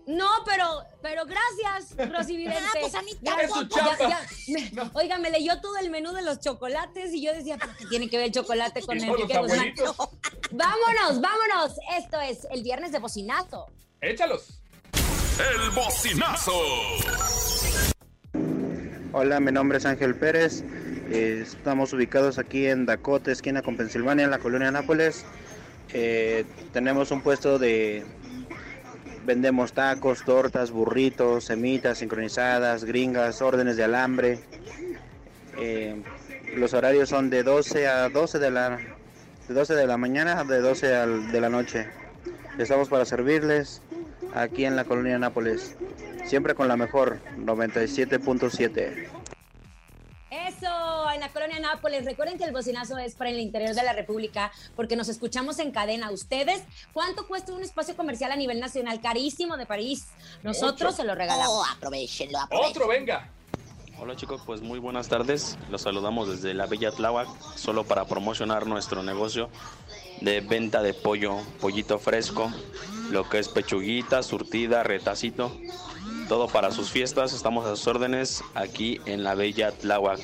No, 0.08 0.28
pero, 0.46 0.66
pero 1.02 1.24
gracias, 1.26 1.96
Rosy 2.12 2.38
Vidente. 2.38 2.60
Ah, 2.64 2.78
pues 2.80 2.94
a 2.96 3.02
mí 3.02 3.12
Ya, 3.22 3.36
chamba. 3.70 3.98
ya, 3.98 4.20
me- 4.48 4.90
Oiga, 4.94 5.18
me 5.18 5.32
leyó 5.32 5.60
todo 5.62 5.78
el 5.78 5.90
menú 5.90 6.14
de 6.14 6.22
los 6.22 6.40
chocolates 6.40 7.12
y 7.14 7.24
yo 7.24 7.34
decía, 7.34 7.58
¿pero 7.60 7.74
qué 7.78 7.86
tiene 7.88 8.10
que 8.10 8.18
ver 8.18 8.28
el 8.28 8.32
chocolate 8.32 8.82
con 8.84 8.98
Enrique 9.02 9.34
los 9.34 9.44
Guzmán? 9.48 9.60
abuelitos. 9.60 9.96
Vámonos, 10.52 11.22
vámonos. 11.22 11.78
Esto 11.98 12.22
es 12.22 12.46
el 12.52 12.62
viernes 12.64 12.92
de 12.92 13.00
bocinazo. 13.00 13.66
Échalos. 14.02 14.62
El 15.40 15.70
bocinazo. 15.72 16.54
Hola, 19.12 19.40
mi 19.40 19.52
nombre 19.52 19.78
es 19.80 19.86
Ángel 19.86 20.16
Pérez. 20.16 20.64
Eh, 21.10 21.42
estamos 21.46 21.94
ubicados 21.94 22.38
aquí 22.38 22.68
en 22.68 22.86
Dakota, 22.86 23.32
esquina 23.32 23.62
con 23.62 23.78
Pensilvania, 23.78 24.26
en 24.26 24.32
la 24.32 24.40
colonia 24.40 24.72
Nápoles. 24.72 25.26
Eh, 25.94 26.46
tenemos 26.74 27.12
un 27.12 27.22
puesto 27.22 27.58
de... 27.60 28.06
Vendemos 29.26 29.74
tacos, 29.74 30.24
tortas, 30.24 30.70
burritos, 30.72 31.46
semitas 31.46 31.98
sincronizadas, 31.98 32.84
gringas, 32.84 33.42
órdenes 33.42 33.76
de 33.76 33.84
alambre. 33.84 34.40
Eh, 35.58 35.96
los 36.56 36.74
horarios 36.74 37.10
son 37.10 37.30
de 37.32 37.42
12 37.44 37.88
a 37.88 38.10
12 38.10 38.38
de 38.40 38.52
la, 38.52 38.78
de 39.48 39.54
12 39.54 39.74
de 39.74 39.88
la 39.88 39.98
mañana 39.98 40.40
a 40.40 40.44
de 40.44 40.60
12 40.60 40.96
al- 40.96 41.32
de 41.32 41.42
la 41.42 41.50
noche. 41.50 41.88
Estamos 42.60 42.88
para 42.88 43.04
servirles 43.06 43.82
aquí 44.36 44.66
en 44.66 44.76
la 44.76 44.84
colonia 44.86 45.18
Nápoles. 45.18 45.76
Siempre 46.26 46.54
con 46.54 46.68
la 46.68 46.78
mejor, 46.78 47.18
97.7. 47.40 49.08
Eso, 50.32 51.12
en 51.14 51.20
la 51.20 51.30
colonia 51.30 51.60
Nápoles. 51.60 52.04
Recuerden 52.06 52.38
que 52.38 52.44
el 52.44 52.52
bocinazo 52.52 52.98
es 52.98 53.16
para 53.16 53.30
el 53.30 53.40
interior 53.40 53.76
de 53.76 53.84
la 53.84 53.94
República 53.94 54.52
porque 54.76 54.96
nos 54.96 55.08
escuchamos 55.08 55.60
en 55.60 55.72
cadena. 55.72 56.12
¿Ustedes 56.12 56.64
cuánto 56.94 57.28
cuesta 57.28 57.54
un 57.54 57.62
espacio 57.62 57.96
comercial 57.96 58.32
a 58.32 58.36
nivel 58.36 58.60
nacional? 58.60 59.00
Carísimo 59.02 59.56
de 59.56 59.66
París. 59.66 60.08
Nosotros 60.44 60.96
se 60.96 61.04
lo 61.04 61.16
regalamos. 61.16 61.54
Oh, 61.54 61.66
aprovechenlo, 61.66 62.40
aprovechen. 62.40 62.72
Otro, 62.72 62.88
venga. 62.88 63.30
Hola 63.98 64.16
chicos, 64.18 64.42
pues 64.46 64.62
muy 64.62 64.80
buenas 64.80 65.08
tardes. 65.08 65.58
Los 65.70 65.84
saludamos 65.84 66.28
desde 66.28 66.54
la 66.54 66.66
Bella 66.66 66.92
Tláhuac, 66.92 67.30
solo 67.56 67.86
para 67.86 68.04
promocionar 68.06 68.68
nuestro 68.68 69.04
negocio 69.04 69.50
de 70.20 70.42
venta 70.42 70.82
de 70.82 70.94
pollo, 70.94 71.38
pollito 71.62 71.98
fresco, 71.98 72.52
lo 73.10 73.30
que 73.30 73.40
es 73.40 73.48
pechuguita, 73.48 74.22
surtida, 74.22 74.84
retacito, 74.84 75.56
todo 76.28 76.48
para 76.48 76.72
sus 76.72 76.90
fiestas. 76.90 77.34
Estamos 77.34 77.66
a 77.66 77.76
sus 77.76 77.88
órdenes 77.88 78.44
aquí 78.54 79.00
en 79.06 79.24
la 79.24 79.36
Bella 79.36 79.72
Tláhuac. 79.72 80.20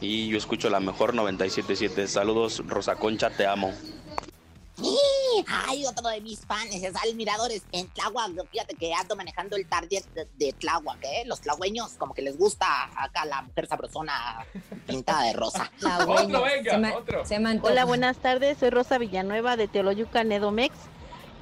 Y 0.00 0.28
yo 0.28 0.38
escucho 0.38 0.70
la 0.70 0.80
mejor 0.80 1.14
977. 1.14 2.06
Saludos, 2.06 2.62
Rosa 2.66 2.96
Concha, 2.96 3.30
te 3.30 3.46
amo. 3.46 3.72
Ay, 5.46 5.84
otro 5.86 6.08
de 6.08 6.20
mis 6.20 6.40
fans, 6.40 6.74
es 6.74 6.94
Al 6.96 7.14
Miradores 7.14 7.62
en 7.72 7.88
Tláhuac. 7.88 8.32
Fíjate 8.50 8.74
que 8.74 8.92
ando 8.94 9.16
manejando 9.16 9.56
el 9.56 9.66
target 9.66 10.04
de, 10.14 10.28
de 10.36 10.52
Tláhuac, 10.52 11.02
¿eh? 11.02 11.22
Los 11.26 11.40
tlahueños, 11.40 11.92
como 11.92 12.14
que 12.14 12.22
les 12.22 12.36
gusta 12.36 12.66
acá 12.96 13.24
la 13.24 13.42
mujer 13.42 13.66
sabrosona 13.66 14.44
pintada 14.86 15.24
de 15.24 15.32
rosa. 15.32 15.70
Otro, 16.06 16.42
venga, 16.42 16.78
se 16.78 16.96
otro. 16.96 17.24
se. 17.24 17.36
Hola, 17.62 17.84
buenas 17.84 18.18
tardes. 18.18 18.58
Soy 18.58 18.70
Rosa 18.70 18.98
Villanueva 18.98 19.56
de 19.56 19.68
Teoloyuca 19.68 20.24
Nedomex 20.24 20.74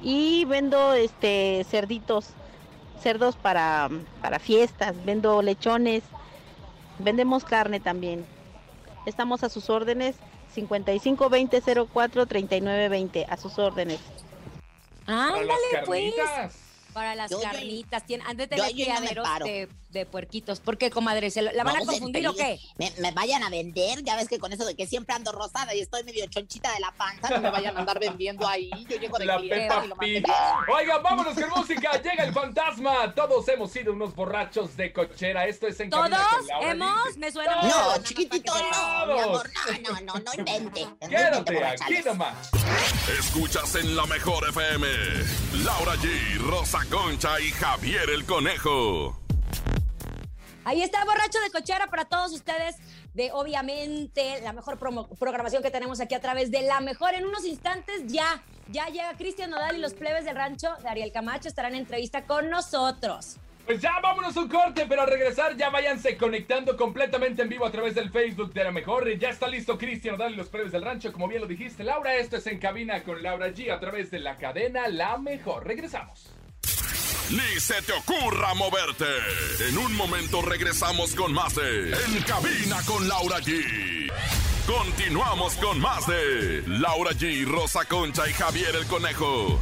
y 0.01 0.45
vendo 0.45 0.93
este 0.93 1.65
cerditos, 1.69 2.27
cerdos 3.01 3.35
para, 3.35 3.89
para 4.21 4.39
fiestas, 4.39 4.93
vendo 5.05 5.41
lechones, 5.41 6.03
vendemos 6.99 7.43
carne 7.43 7.79
también. 7.79 8.25
Estamos 9.05 9.43
a 9.43 9.49
sus 9.49 9.69
órdenes 9.69 10.15
55 10.53 11.29
20 11.29 11.61
04 11.93 12.25
39 12.25 12.89
20 12.89 13.25
a 13.29 13.37
sus 13.37 13.57
órdenes. 13.59 13.99
Ándale, 15.05 15.47
pues. 15.85 16.13
Para 16.93 17.13
las 17.15 17.29
Yo- 17.29 17.37
yo- 17.37 17.43
carnitas. 17.43 18.03
Tien- 18.07 18.23
han 18.25 18.37
de 18.37 18.47
tener 18.47 18.65
no 18.65 18.71
criaderos 18.71 19.27
de, 19.43 19.69
de 19.97 20.05
puerquitos. 20.05 20.59
¿Por 20.59 20.77
qué, 20.77 20.89
comadre? 20.89 21.29
¿Se 21.31 21.41
lo- 21.41 21.51
¿La 21.51 21.63
van 21.63 21.75
a 21.75 21.79
No, 21.79 21.85
confundir 21.85 22.27
o 22.27 22.33
qué? 22.35 22.59
Me, 22.77 22.91
me 22.99 23.11
vayan 23.11 23.43
a 23.43 23.49
vender, 23.49 24.03
ya 24.03 24.15
ves 24.15 24.27
que 24.27 24.39
con 24.39 24.53
eso 24.53 24.65
de 24.65 24.75
que 24.75 24.87
siempre 24.87 25.15
ando 25.15 25.31
rosada 25.31 25.73
y 25.75 25.79
estoy 25.81 26.03
medio 26.03 26.25
chonchita 26.27 26.71
de 26.73 26.79
la 26.79 26.91
panza, 26.91 27.29
no 27.29 27.41
me 27.41 27.49
vayan 27.51 27.75
a 27.75 27.79
andar 27.81 27.99
vendiendo 27.99 28.47
ahí. 28.47 28.69
Yo 28.89 28.97
llego 28.97 29.17
de 29.17 29.25
La 29.25 29.39
y 29.41 29.49
lo 29.87 29.95
Oigan, 30.73 31.03
vámonos 31.03 31.33
con 31.33 31.49
música. 31.59 32.01
Llega 32.01 32.23
el 32.23 32.33
fantasma. 32.33 33.13
Todos 33.15 33.47
hemos 33.49 33.71
sido 33.71 33.93
unos 33.93 34.15
borrachos 34.15 34.75
de 34.77 34.91
cochera. 34.93 35.45
Esto 35.47 35.67
es 35.67 35.79
en 35.79 35.89
¿Todos 35.89 36.03
con 36.09 36.11
Laura 36.47 36.71
hemos? 36.71 37.15
G. 37.15 37.17
Me 37.17 37.31
suena 37.31 37.55
No, 37.61 37.67
más 37.87 38.03
chiquitito, 38.03 38.53
sepa. 38.53 39.05
no, 39.07 39.13
mi 39.13 39.19
amor, 39.19 39.49
no, 39.83 39.91
no, 39.91 39.99
no, 40.01 40.13
no 40.19 40.33
invente. 40.33 40.85
No 40.85 40.89
invente, 41.01 41.07
Quédate 41.09 41.65
aquí 41.83 41.95
nomás. 42.05 42.49
Escuchas 43.19 43.75
en 43.75 43.95
la 43.95 44.05
mejor 44.05 44.47
FM. 44.49 44.87
Laura 45.63 45.95
G, 45.95 46.37
Rosa 46.39 46.79
Concha 46.89 47.39
y 47.39 47.51
Javier 47.51 48.09
el 48.09 48.25
Conejo. 48.25 49.26
Ahí 50.67 50.81
está 50.83 51.05
Borracho 51.05 51.39
de 51.39 51.49
Cochera 51.49 51.87
para 51.87 52.03
todos 52.03 52.33
ustedes 52.33 52.75
de 53.13 53.31
obviamente 53.31 54.41
la 54.41 54.51
mejor 54.51 54.77
programación 54.77 55.63
que 55.63 55.71
tenemos 55.71 56.01
aquí 56.01 56.13
a 56.13 56.19
través 56.19 56.51
de 56.51 56.61
la 56.63 56.81
mejor. 56.81 57.13
En 57.13 57.25
unos 57.25 57.45
instantes 57.45 58.03
ya, 58.07 58.43
ya 58.67 58.87
llega 58.87 59.13
Cristian 59.13 59.49
Nodal 59.49 59.77
y 59.77 59.79
los 59.79 59.93
plebes 59.93 60.25
del 60.25 60.35
rancho 60.35 60.67
de 60.83 60.89
Ariel 60.89 61.13
Camacho 61.13 61.47
estarán 61.47 61.73
en 61.73 61.79
entrevista 61.79 62.25
con 62.25 62.49
nosotros. 62.49 63.37
Pues 63.65 63.81
ya 63.81 63.97
vámonos 64.03 64.35
un 64.35 64.49
corte, 64.49 64.85
pero 64.89 65.03
al 65.03 65.07
regresar 65.07 65.55
ya 65.55 65.69
váyanse 65.69 66.17
conectando 66.17 66.75
completamente 66.75 67.43
en 67.43 67.47
vivo 67.47 67.65
a 67.65 67.71
través 67.71 67.95
del 67.95 68.11
Facebook 68.11 68.51
de 68.51 68.65
la 68.65 68.71
mejor. 68.71 69.09
Ya 69.17 69.29
está 69.29 69.47
listo 69.47 69.77
Cristian 69.77 70.17
Dale 70.17 70.35
los 70.35 70.49
premios 70.49 70.73
del 70.73 70.81
rancho, 70.81 71.13
como 71.13 71.29
bien 71.29 71.39
lo 71.39 71.47
dijiste, 71.47 71.85
Laura. 71.85 72.17
Esto 72.17 72.35
es 72.35 72.47
en 72.47 72.59
cabina 72.59 73.05
con 73.05 73.23
Laura 73.23 73.47
G 73.53 73.71
a 73.71 73.79
través 73.79 74.11
de 74.11 74.19
la 74.19 74.35
cadena 74.35 74.89
La 74.89 75.17
Mejor. 75.17 75.65
Regresamos. 75.65 76.29
Ni 77.29 77.59
se 77.59 77.81
te 77.81 77.91
ocurra 77.91 78.53
moverte. 78.53 79.05
En 79.67 79.77
un 79.77 79.93
momento 79.95 80.41
regresamos 80.41 81.13
con 81.13 81.33
más 81.33 81.55
de 81.55 81.91
En 81.91 82.21
cabina 82.23 82.81
con 82.85 83.05
Laura 83.07 83.39
G. 83.39 84.09
Continuamos 84.65 85.55
con 85.55 85.79
más 85.79 86.07
de 86.07 86.63
Laura 86.67 87.11
G, 87.11 87.45
Rosa 87.45 87.83
Concha 87.85 88.29
y 88.29 88.33
Javier 88.33 88.75
el 88.75 88.87
Conejo. 88.87 89.59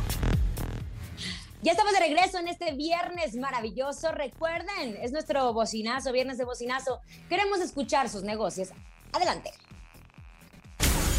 Ya 1.63 1.71
estamos 1.71 1.93
de 1.93 1.99
regreso 1.99 2.37
en 2.37 2.49
este 2.49 2.73
viernes 2.73 3.35
maravilloso. 3.35 4.11
Recuerden, 4.11 4.97
es 5.01 5.11
nuestro 5.11 5.51
bocinazo, 5.51 6.11
viernes 6.11 6.37
de 6.37 6.45
bocinazo. 6.45 7.01
Queremos 7.29 7.59
escuchar 7.61 8.09
sus 8.09 8.21
negocios. 8.21 8.69
Adelante. 9.11 9.51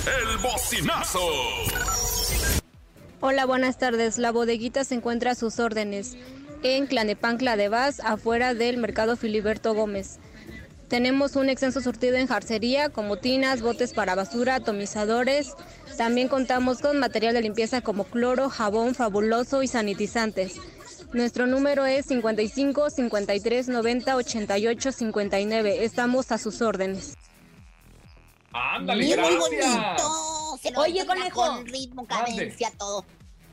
El 0.06 0.38
bocinazo. 0.38 1.28
Hola, 3.28 3.44
buenas 3.44 3.76
tardes. 3.76 4.18
La 4.18 4.30
bodeguita 4.30 4.84
se 4.84 4.94
encuentra 4.94 5.32
a 5.32 5.34
sus 5.34 5.58
órdenes 5.58 6.16
en 6.62 6.86
Clanepancla 6.86 7.56
de 7.56 7.68
Vaz, 7.68 7.98
afuera 7.98 8.54
del 8.54 8.76
mercado 8.76 9.16
Filiberto 9.16 9.74
Gómez. 9.74 10.20
Tenemos 10.86 11.34
un 11.34 11.48
extenso 11.48 11.80
surtido 11.80 12.14
en 12.14 12.28
jarcería, 12.28 12.88
como 12.88 13.16
tinas, 13.16 13.62
botes 13.62 13.94
para 13.94 14.14
basura, 14.14 14.54
atomizadores. 14.54 15.54
También 15.98 16.28
contamos 16.28 16.78
con 16.78 17.00
material 17.00 17.34
de 17.34 17.42
limpieza 17.42 17.80
como 17.80 18.04
cloro, 18.04 18.48
jabón 18.48 18.94
fabuloso 18.94 19.64
y 19.64 19.66
sanitizantes. 19.66 20.60
Nuestro 21.12 21.48
número 21.48 21.84
es 21.84 22.06
55 22.06 22.90
53 22.90 23.66
90 23.66 24.14
88 24.14 24.92
59. 24.92 25.84
Estamos 25.84 26.30
a 26.30 26.38
sus 26.38 26.62
órdenes. 26.62 27.16
Ándale, 28.52 29.04
Muy, 29.04 29.12
gracias. 29.14 29.40
bonito. 29.40 30.36
Se 30.62 30.70
lo 30.70 30.80
Oye, 30.80 31.04
conejo. 31.04 31.40
Con 31.44 31.66
ritmo, 31.66 32.06
cadencia, 32.06 32.70
todo. 32.78 33.04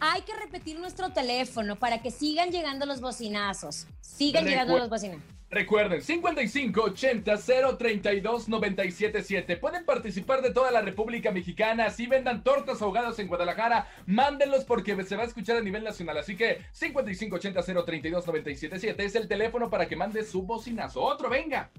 Hay 0.05 0.21
que 0.23 0.33
repetir 0.35 0.77
nuestro 0.79 1.11
teléfono 1.11 1.77
para 1.77 2.01
que 2.01 2.11
sigan 2.11 2.49
llegando 2.51 2.85
los 2.85 2.99
bocinazos. 2.99 3.87
Sigan 4.01 4.43
Recu- 4.43 4.49
llegando 4.49 4.77
los 4.77 4.89
bocinazos. 4.89 5.23
Recuerden, 5.49 6.01
55 6.01 6.81
80 6.81 7.37
032 7.77 8.49
977. 8.49 9.55
Pueden 9.55 9.85
participar 9.85 10.41
de 10.41 10.51
toda 10.51 10.71
la 10.71 10.81
República 10.81 11.31
Mexicana. 11.31 11.89
Si 11.89 12.05
vendan 12.07 12.43
tortas 12.43 12.81
ahogadas 12.81 13.17
en 13.19 13.27
Guadalajara, 13.29 13.87
mándenlos 14.05 14.65
porque 14.65 15.01
se 15.05 15.15
va 15.15 15.23
a 15.23 15.25
escuchar 15.27 15.55
a 15.55 15.61
nivel 15.61 15.85
nacional. 15.85 16.17
Así 16.17 16.35
que 16.35 16.57
55 16.73 17.37
80 17.37 17.61
032 17.85 18.25
977 18.27 19.05
es 19.05 19.15
el 19.15 19.29
teléfono 19.29 19.69
para 19.69 19.87
que 19.87 19.95
mande 19.95 20.25
su 20.25 20.41
bocinazo. 20.41 21.01
Otro, 21.01 21.29
venga. 21.29 21.69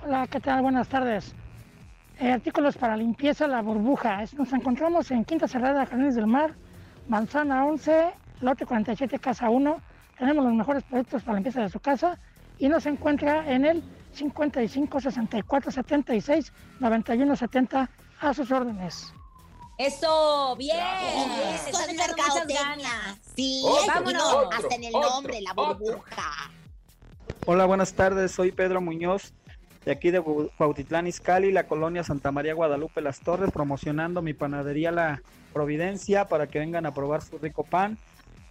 Hola, 0.00 0.28
¿qué 0.30 0.38
tal? 0.38 0.62
Buenas 0.62 0.88
tardes. 0.88 1.34
Eh, 2.20 2.30
artículos 2.30 2.76
para 2.76 2.96
limpieza, 2.96 3.48
la 3.48 3.62
burbuja. 3.62 4.22
Es- 4.22 4.34
Nos 4.34 4.52
encontramos 4.52 5.10
en 5.10 5.24
Quinta 5.24 5.48
Cerrada, 5.48 5.86
Jardines 5.86 6.14
del 6.14 6.26
Mar, 6.28 6.54
Manzana 7.08 7.64
11, 7.66 8.12
lote 8.40 8.66
47, 8.66 9.18
casa 9.18 9.50
1. 9.50 9.80
Tenemos 10.18 10.44
los 10.44 10.54
mejores 10.54 10.82
productos 10.84 11.22
para 11.22 11.34
limpieza 11.36 11.60
de 11.62 11.68
su 11.68 11.80
casa 11.80 12.18
y 12.58 12.68
nos 12.68 12.86
encuentra 12.86 13.50
en 13.50 13.64
el 13.64 13.82
55 14.12 15.00
64 15.00 15.70
76 15.72 16.52
91 16.80 17.36
70 17.36 17.90
a 18.20 18.34
sus 18.34 18.50
órdenes. 18.50 19.12
Eso, 19.76 20.54
bien. 20.56 20.76
Eso 20.76 21.68
Están 21.70 21.90
es 21.90 21.96
mercadotecnia. 21.96 22.60
ganas. 22.62 23.18
Sí, 23.34 23.60
Otro, 23.66 23.86
vámonos. 23.92 24.22
otro, 24.22 24.52
hasta 24.52 24.74
en 24.76 24.84
el 24.84 24.94
otro, 24.94 25.10
nombre, 25.10 25.40
la 25.42 25.52
burbuja. 25.52 26.30
Hola, 27.46 27.64
buenas 27.66 27.92
tardes. 27.92 28.30
Soy 28.30 28.52
Pedro 28.52 28.80
Muñoz, 28.80 29.32
de 29.84 29.92
aquí 29.92 30.10
de 30.10 30.22
Cuautitlán 30.22 31.06
Izcalli, 31.06 31.52
la 31.52 31.66
colonia 31.66 32.04
Santa 32.04 32.32
María 32.32 32.54
Guadalupe 32.54 33.00
Las 33.00 33.20
Torres, 33.20 33.50
promocionando 33.52 34.22
mi 34.22 34.32
panadería 34.32 34.90
La 34.90 35.22
Providencia 35.52 36.26
para 36.26 36.46
que 36.46 36.58
vengan 36.58 36.86
a 36.86 36.94
probar 36.94 37.22
su 37.22 37.38
rico 37.38 37.64
pan 37.64 37.98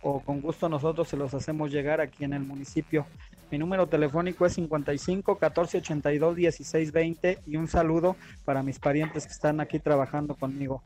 o 0.04 0.19
con 0.19 0.41
gusto 0.41 0.69
nosotros 0.69 1.08
se 1.08 1.17
los 1.17 1.34
hacemos 1.34 1.72
llegar 1.72 2.02
aquí 2.02 2.24
en 2.24 2.34
el 2.34 2.41
municipio. 2.41 3.06
Mi 3.50 3.58
número 3.58 3.88
telefónico 3.88 4.46
es 4.46 4.54
55 4.54 5.38
14 5.38 5.78
82 5.78 6.36
16 6.36 6.91
20 6.91 7.39
y 7.48 7.56
un 7.56 7.67
saludo 7.67 8.15
para 8.46 8.63
mis 8.63 8.80
parientes 8.80 9.26
que 9.26 9.32
están 9.32 9.60
aquí 9.60 9.80
trabajando 9.80 10.36
conmigo. 10.36 10.84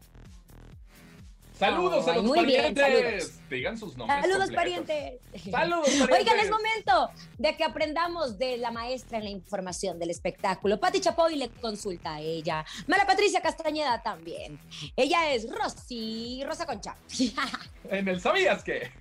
Saludos 1.58 2.08
a 2.08 2.15
los 2.15 2.24
muy 2.24 2.46
bien, 2.46 2.74
parientes. 2.76 3.24
saludos. 3.24 3.50
Digan 3.50 3.78
sus 3.78 3.98
nombres. 3.98 4.22
Saludos, 4.22 4.50
completos. 4.52 4.86
parientes. 4.86 5.22
Saludos, 5.52 5.86
parientes. 5.88 6.17
Oigan, 6.20 6.39
es 6.39 6.50
momento 6.52 7.10
de 7.38 7.58
que 7.58 7.63
aprendamos 7.63 8.38
de 8.38 8.58
la 8.58 8.72
maestra 8.72 9.17
en 9.17 9.24
la 9.24 9.30
información 9.32 9.98
del 9.98 10.10
espectáculo. 10.12 10.80
Pati 10.80 11.00
Chapoy 11.00 11.36
le 11.36 11.50
consulta 11.50 12.15
a 12.15 12.22
ella. 12.22 12.63
Mara 12.88 13.06
Patricia 13.08 13.41
Castañeda 13.41 14.02
también. 14.04 14.60
Ella 14.96 15.32
es 15.32 15.48
Rosy 15.50 16.43
Rosa 16.46 16.65
Concha. 16.65 16.96
En 17.89 18.08
el 18.10 18.20
¿Sabías 18.20 18.63
qué? 18.63 18.91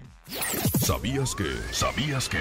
¿Sabías 0.80 1.34
que? 1.34 1.44
¿Sabías 1.72 2.28
que? 2.28 2.38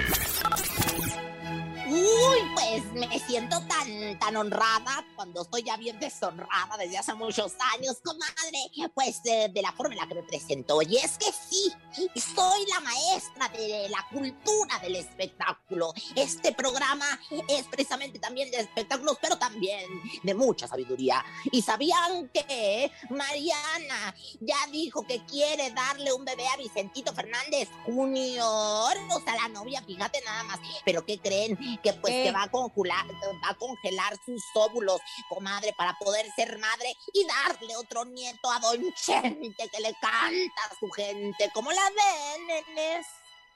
Uy, 1.88 2.38
pues 2.54 2.84
me 2.94 3.18
siento 3.20 3.60
tan, 3.68 4.18
tan 4.18 4.36
honrada 4.36 5.06
cuando 5.14 5.42
estoy 5.42 5.62
ya 5.62 5.76
bien 5.76 5.98
deshonrada 6.00 6.76
desde 6.78 6.98
hace 6.98 7.14
muchos 7.14 7.52
años, 7.74 7.98
comadre, 8.02 8.90
pues 8.92 9.20
eh, 9.24 9.48
de 9.52 9.62
la 9.62 9.70
forma 9.70 9.94
en 9.94 10.00
la 10.00 10.08
que 10.08 10.16
me 10.16 10.22
presento. 10.24 10.82
Y 10.82 10.96
es 10.96 11.16
que 11.16 11.26
sí, 11.26 11.72
soy 12.16 12.66
la 12.66 12.80
maestra 12.80 13.48
de 13.56 13.88
la 13.88 14.04
cultura 14.10 14.80
del 14.82 14.96
espectáculo. 14.96 15.92
Este 16.16 16.52
programa 16.52 17.06
es 17.48 17.66
precisamente 17.68 18.18
también 18.18 18.50
de 18.50 18.60
espectáculos, 18.60 19.18
pero 19.22 19.38
también 19.38 19.88
de 20.24 20.34
mucha 20.34 20.66
sabiduría. 20.66 21.24
¿Y 21.52 21.62
sabían 21.62 22.28
que 22.34 22.90
Mariana 23.10 24.14
ya 24.40 24.56
dijo 24.72 25.06
que 25.06 25.24
quiere 25.24 25.70
darle 25.70 26.12
un 26.12 26.24
bebé 26.24 26.48
a 26.48 26.56
Vicentito 26.56 27.14
Fernández 27.14 27.68
Junior? 27.84 28.96
O 29.10 29.20
sea, 29.24 29.36
la 29.36 29.48
novia, 29.48 29.82
fíjate 29.82 30.20
nada 30.24 30.42
más. 30.42 30.58
¿Pero 30.84 31.06
qué 31.06 31.20
creen? 31.20 31.56
Que 31.82 31.92
pues 31.94 32.12
que 32.12 32.32
va 32.32 32.44
a 32.44 32.50
congelar, 32.50 33.06
va 33.44 33.50
a 33.50 33.54
congelar 33.54 34.16
sus 34.24 34.42
óvulos, 34.54 35.00
comadre, 35.28 35.72
para 35.76 35.96
poder 35.98 36.26
ser 36.34 36.58
madre 36.58 36.96
y 37.12 37.26
darle 37.26 37.76
otro 37.76 38.04
nieto 38.04 38.50
a 38.50 38.58
Don 38.60 38.92
Chente 38.94 39.68
que 39.68 39.80
le 39.80 39.92
canta 40.00 40.62
a 40.70 40.78
su 40.78 40.88
gente. 40.90 41.50
¿Cómo 41.54 41.70
la 41.70 41.82
ven, 41.90 42.46
nenes? 42.46 43.06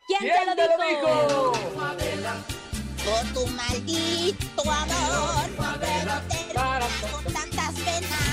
¿Quién, 0.06 0.20
¿Quién 0.20 0.56
te 0.56 0.66
lo 0.66 0.85
dijo? 0.85 1.52
Por 3.04 3.33
tu 3.33 3.46
maldito 3.48 4.70
amor, 4.70 5.50
pero 5.80 7.50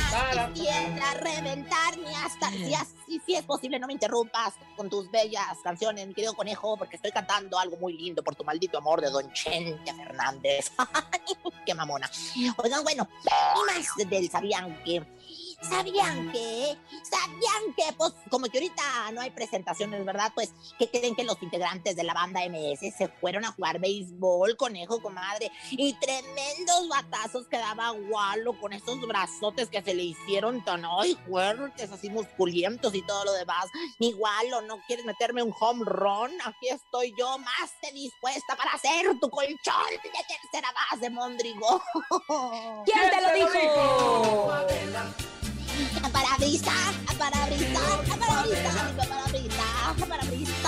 penas. 0.10 0.52
Quisiera 0.54 1.14
reventarme 1.16 2.16
hasta 2.16 2.50
si, 2.50 2.74
así, 2.74 3.22
si 3.26 3.36
es 3.36 3.44
posible, 3.44 3.80
no 3.80 3.88
me 3.88 3.94
interrumpas 3.94 4.54
con 4.76 4.90
tus 4.90 5.10
bellas 5.12 5.58
canciones, 5.64 6.08
querido 6.14 6.34
conejo, 6.34 6.78
porque 6.78 6.96
estoy 6.96 7.12
cantando 7.12 7.60
algo 7.60 7.78
muy 7.78 7.94
lindo 7.94 8.24
por 8.24 8.36
tu 8.36 8.44
maldito 8.44 8.78
amor 8.78 9.02
de 9.02 9.10
Don 9.10 9.32
Chente 9.34 9.94
Fernández. 9.94 10.72
¡Qué 11.66 11.74
mamona! 11.74 12.10
Oigan, 12.58 12.84
bueno, 12.84 13.08
y 13.24 13.74
más 13.74 14.10
del 14.10 14.30
sabían 14.30 14.82
que. 14.84 15.04
¿Sabían 15.62 16.32
que? 16.32 16.78
¿Sabían 17.04 17.74
que? 17.76 17.92
Pues 17.98 18.14
como 18.30 18.46
que 18.48 18.60
ahorita 18.60 19.12
no 19.12 19.22
hay 19.22 19.32
presentaciones, 19.32 20.06
¿verdad? 20.06 20.32
Pues, 20.36 20.54
¿qué 20.78 20.90
creen 20.90 21.16
que 21.16 21.24
los 21.24 21.42
integrantes 21.42 21.96
de 21.96 22.04
la 22.04 22.14
banda 22.14 22.42
MS 22.48 22.94
se 22.96 23.08
fueron 23.08 23.44
a 23.44 23.52
jugar 23.52 23.80
béisbol, 23.80 24.56
conejo, 24.56 25.02
comadre? 25.02 25.52
Y 25.72 25.94
tremendos 25.94 26.88
batazos 26.88 27.48
que 27.48 27.58
daba 27.58 27.92
Walo 27.92 28.60
con 28.60 28.72
esos 28.72 29.00
brazotes 29.02 29.70
que 29.70 29.82
se 29.82 29.96
le 29.96 30.04
hicieron 30.04 30.64
tan, 30.64 30.86
ay, 30.86 31.18
fuertes, 31.28 31.92
así 31.92 32.10
musculientos 32.10 32.94
y 32.94 33.02
todo 33.02 33.26
lo 33.26 33.34
demás. 33.34 33.66
Mi 34.00 34.14
Walo, 34.14 34.62
¿no 34.62 34.80
quieres 34.86 35.06
meterme 35.06 35.42
un 35.42 35.54
home 35.60 35.84
run? 35.86 36.32
Aquí 36.46 36.70
estoy 36.70 37.14
yo 37.18 37.38
más 37.40 37.72
que 37.82 37.92
dispuesta 37.94 38.56
para 38.56 38.72
hacer 38.72 39.20
tu 39.20 39.30
colchón 39.30 39.56
de 40.04 40.10
tercera 40.28 40.72
base, 40.92 41.10
Mondrigo. 41.10 41.82
¿Quién 42.86 43.10
te 43.10 43.22
lo 43.22 43.34
dijo? 43.34 44.52
Para 46.12 46.38
brisa, 46.38 46.72
para 47.20 47.46
brisa, 47.46 47.82
para 48.10 48.44
brisa, 48.44 48.94
para 48.98 49.28
brisa, 49.28 49.96
para 50.00 50.24
brisa, 50.24 50.64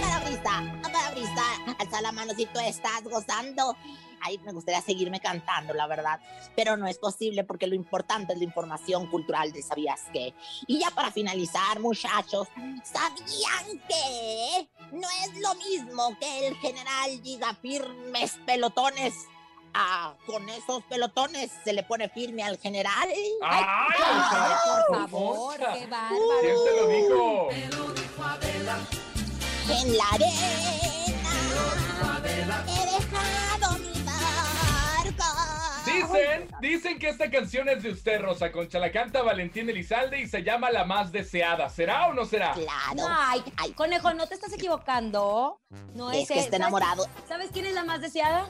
para 0.00 0.20
brisa, 0.20 0.80
para 0.82 1.10
brisa. 1.10 1.44
Alza 1.78 2.00
la 2.00 2.12
mano 2.12 2.34
si 2.34 2.46
tú 2.46 2.60
estás 2.60 3.02
gozando. 3.04 3.76
Ay, 4.22 4.38
me 4.44 4.52
gustaría 4.52 4.82
seguirme 4.82 5.18
cantando, 5.18 5.72
la 5.72 5.86
verdad, 5.86 6.20
pero 6.54 6.76
no 6.76 6.86
es 6.86 6.98
posible 6.98 7.42
porque 7.44 7.66
lo 7.66 7.74
importante 7.74 8.34
es 8.34 8.38
la 8.38 8.44
información 8.44 9.06
cultural 9.06 9.50
de 9.50 9.62
¿Sabías 9.62 10.02
qué? 10.12 10.34
Y 10.66 10.78
ya 10.78 10.90
para 10.90 11.10
finalizar, 11.10 11.80
muchachos, 11.80 12.48
¿sabían 12.84 13.80
que 13.88 14.68
no 14.92 15.08
es 15.24 15.40
lo 15.40 15.54
mismo 15.54 16.18
que 16.18 16.48
el 16.48 16.56
general 16.56 17.22
diga 17.22 17.54
firmes 17.54 18.38
pelotones? 18.44 19.14
Ah, 19.74 20.14
con 20.26 20.48
esos 20.48 20.82
pelotones 20.84 21.50
se 21.64 21.72
le 21.72 21.82
pone 21.82 22.08
firme 22.08 22.42
al 22.42 22.58
general. 22.58 23.08
¡Ay, 23.42 23.64
por 23.96 24.86
Concha, 24.86 25.08
favor, 25.08 25.56
qué 25.58 25.86
bárbaro. 25.86 26.18
¿Quién 26.40 26.56
te 26.64 26.76
lo 26.76 26.88
dijo? 26.88 27.48
En 29.70 29.96
la 29.96 30.04
arena 30.08 30.50
he 32.66 32.86
dejado 33.00 33.78
mi 33.78 34.02
barco. 34.02 35.24
Dicen, 35.84 36.48
dicen 36.60 36.98
que 36.98 37.08
esta 37.08 37.30
canción 37.30 37.68
es 37.68 37.82
de 37.82 37.90
usted, 37.90 38.20
Rosa 38.20 38.50
Concha. 38.52 38.78
La 38.78 38.90
canta 38.92 39.22
Valentín 39.22 39.68
Elizalde 39.70 40.20
y 40.20 40.26
se 40.28 40.42
llama 40.42 40.70
La 40.70 40.84
Más 40.84 41.12
Deseada. 41.12 41.68
¿Será 41.70 42.08
o 42.08 42.14
no 42.14 42.24
será? 42.24 42.52
Claro. 42.52 43.08
Ay, 43.56 43.72
conejo, 43.74 44.12
no 44.14 44.26
te 44.26 44.34
estás 44.34 44.52
equivocando. 44.52 45.60
No 45.94 46.10
Es 46.10 46.22
es, 46.22 46.28
que 46.28 46.34
está 46.40 46.42
¿Sabes- 46.50 46.54
enamorado. 46.60 47.06
¿Sabes 47.28 47.50
quién 47.52 47.66
es 47.66 47.74
la 47.74 47.84
más 47.84 48.00
deseada? 48.00 48.48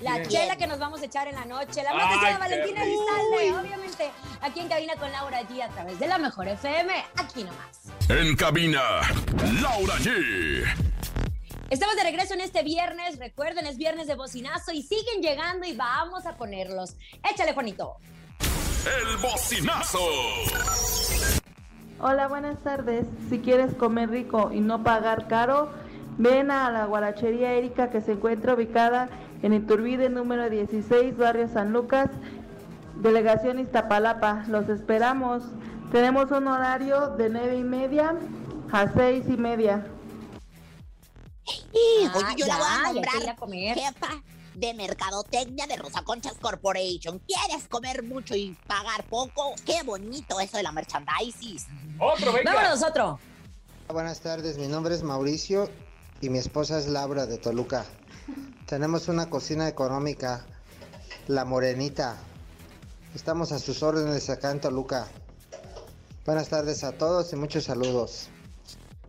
La 0.00 0.14
¿Quién? 0.14 0.28
chela 0.28 0.56
que 0.56 0.66
nos 0.66 0.78
vamos 0.78 1.00
a 1.02 1.04
echar 1.04 1.28
en 1.28 1.34
la 1.34 1.44
noche. 1.44 1.82
La 1.82 1.94
más 1.94 2.18
qué 2.18 2.38
Valentina. 2.38 2.82
Elizalde. 2.82 3.60
Obviamente, 3.60 4.10
aquí 4.40 4.60
en 4.60 4.68
cabina 4.68 4.94
con 4.96 5.12
Laura 5.12 5.42
G 5.42 5.62
a 5.62 5.68
través 5.68 5.98
de 5.98 6.06
la 6.06 6.18
mejor 6.18 6.48
FM. 6.48 6.92
Aquí 7.16 7.44
nomás. 7.44 7.82
En 8.08 8.34
cabina, 8.36 8.82
Laura 9.60 9.94
G. 9.98 10.64
Estamos 11.70 11.96
de 11.96 12.02
regreso 12.02 12.34
en 12.34 12.40
este 12.40 12.62
viernes. 12.62 13.18
Recuerden, 13.18 13.66
es 13.66 13.78
viernes 13.78 14.06
de 14.06 14.14
bocinazo 14.14 14.72
y 14.72 14.82
siguen 14.82 15.22
llegando 15.22 15.66
y 15.66 15.74
vamos 15.74 16.26
a 16.26 16.36
ponerlos. 16.36 16.96
Échale, 17.32 17.54
Juanito. 17.54 17.96
El 18.84 19.16
bocinazo. 19.18 20.00
Hola, 22.00 22.26
buenas 22.26 22.60
tardes. 22.64 23.06
Si 23.30 23.38
quieres 23.38 23.74
comer 23.74 24.10
rico 24.10 24.50
y 24.52 24.60
no 24.60 24.82
pagar 24.82 25.28
caro, 25.28 25.72
ven 26.18 26.50
a 26.50 26.68
la 26.70 26.84
guarachería 26.86 27.52
Erika 27.52 27.90
que 27.90 28.00
se 28.00 28.12
encuentra 28.12 28.54
ubicada 28.54 29.08
en 29.42 29.52
Iturbide 29.52 30.08
número 30.08 30.48
16, 30.48 31.16
barrio 31.16 31.48
San 31.48 31.72
Lucas, 31.72 32.08
delegación 32.96 33.58
Iztapalapa. 33.58 34.44
Los 34.48 34.68
esperamos. 34.68 35.42
Tenemos 35.90 36.30
un 36.30 36.48
horario 36.48 37.08
de 37.10 37.28
nueve 37.28 37.58
y 37.58 37.64
media 37.64 38.14
a 38.70 38.92
seis 38.92 39.24
y 39.28 39.36
media. 39.36 39.86
Ah, 41.46 42.12
oye, 42.14 42.34
yo 42.36 42.46
la 42.46 42.56
voy 42.56 42.66
a 42.66 42.92
nombrar 42.92 43.28
a 43.28 43.36
comer. 43.36 43.76
jefa 43.76 44.22
de 44.54 44.74
mercadotecnia 44.74 45.66
de 45.66 45.76
Rosa 45.76 46.02
Conchas 46.02 46.34
Corporation. 46.40 47.20
¿Quieres 47.20 47.68
comer 47.68 48.02
mucho 48.02 48.34
y 48.36 48.56
pagar 48.66 49.04
poco? 49.04 49.54
Qué 49.66 49.82
bonito 49.82 50.38
eso 50.40 50.56
de 50.56 50.62
la 50.62 50.72
merchandising. 50.72 51.96
Otro, 51.98 52.32
Vámonos, 52.44 52.82
otro. 52.82 53.18
Buenas 53.88 54.20
tardes, 54.20 54.56
mi 54.56 54.68
nombre 54.68 54.94
es 54.94 55.02
Mauricio 55.02 55.68
y 56.20 56.30
mi 56.30 56.38
esposa 56.38 56.78
es 56.78 56.86
Laura 56.86 57.26
de 57.26 57.38
Toluca. 57.38 57.84
Tenemos 58.72 59.08
una 59.08 59.28
cocina 59.28 59.68
económica, 59.68 60.46
La 61.28 61.44
Morenita. 61.44 62.16
Estamos 63.14 63.52
a 63.52 63.58
sus 63.58 63.82
órdenes 63.82 64.30
acá 64.30 64.50
en 64.50 64.62
Toluca. 64.62 65.08
Buenas 66.24 66.48
tardes 66.48 66.82
a 66.82 66.92
todos 66.92 67.30
y 67.34 67.36
muchos 67.36 67.64
saludos. 67.64 68.30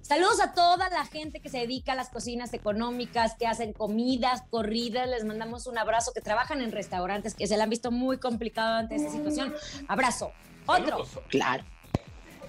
Saludos 0.02 0.42
a 0.42 0.54
toda 0.54 0.90
la 0.90 1.06
gente 1.06 1.40
que 1.40 1.48
se 1.48 1.60
dedica 1.60 1.94
a 1.94 1.96
las 1.96 2.10
cocinas 2.10 2.54
económicas, 2.54 3.36
que 3.40 3.48
hacen 3.48 3.72
comidas, 3.72 4.44
corridas. 4.50 5.08
Les 5.08 5.24
mandamos 5.24 5.66
un 5.66 5.78
abrazo, 5.78 6.12
que 6.12 6.20
trabajan 6.20 6.60
en 6.62 6.74
restaurantes, 6.74 7.34
que 7.34 7.48
se 7.48 7.56
la 7.56 7.64
han 7.64 7.70
visto 7.70 7.90
muy 7.90 8.18
complicado 8.18 8.80
ante 8.80 8.96
esta 8.96 9.12
situación. 9.12 9.56
Abrazo. 9.88 10.34
Otro. 10.66 11.06
Claro. 11.30 11.64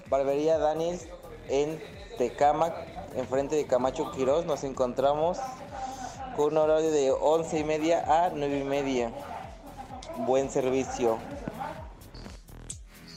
Barbería 0.09 0.57
Danis 0.57 1.07
en 1.47 1.81
Tecamac, 2.17 2.75
enfrente 3.15 3.55
de 3.55 3.65
Camacho 3.67 4.11
Quirós. 4.11 4.45
Nos 4.45 4.65
encontramos 4.65 5.37
con 6.35 6.53
un 6.53 6.57
horario 6.57 6.91
de 6.91 7.11
11 7.11 7.59
y 7.59 7.63
media 7.63 8.25
a 8.25 8.29
9 8.29 8.59
y 8.59 8.63
media. 8.63 9.11
Buen 10.17 10.49
servicio. 10.49 11.17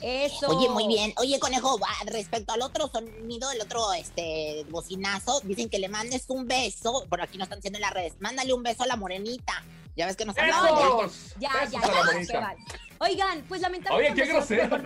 Eso. 0.01 0.47
Oye, 0.49 0.69
muy 0.69 0.87
bien. 0.87 1.13
Oye, 1.17 1.41
conejo, 1.41 1.79
va, 1.79 1.89
respecto 2.07 2.53
al 2.53 2.63
otro 2.63 2.89
sonido, 2.89 3.51
el 3.51 3.61
otro 3.61 3.93
este 3.93 4.65
bocinazo, 4.71 5.41
dicen 5.41 5.69
que 5.69 5.79
le 5.79 5.89
mandes 5.89 6.25
un 6.29 6.47
beso. 6.47 7.05
Por 7.09 7.21
aquí 7.21 7.37
nos 7.37 7.47
están 7.47 7.59
diciendo 7.59 7.79
en 7.79 7.83
las 7.83 7.93
redes. 7.93 8.15
Mándale 8.21 8.53
un 8.53 8.63
beso 8.63 8.85
a 8.85 8.87
la 8.87 8.97
morenita. 8.97 9.65
Ya 9.97 10.07
ves 10.07 10.17
que 10.17 10.25
nos 10.25 10.37
¡Besos! 10.37 10.55
hablaban 10.55 11.11
Ya, 11.41 11.51
Besos 11.55 11.73
ya, 11.73 11.81
a 11.81 12.15
la 12.15 12.23
ya, 12.23 12.41
vale. 12.41 12.65
Oigan, 13.01 13.45
pues 13.49 13.61
lamentablemente. 13.61 14.23
Oye, 14.23 14.29
qué 14.29 14.33
grosero. 14.33 14.79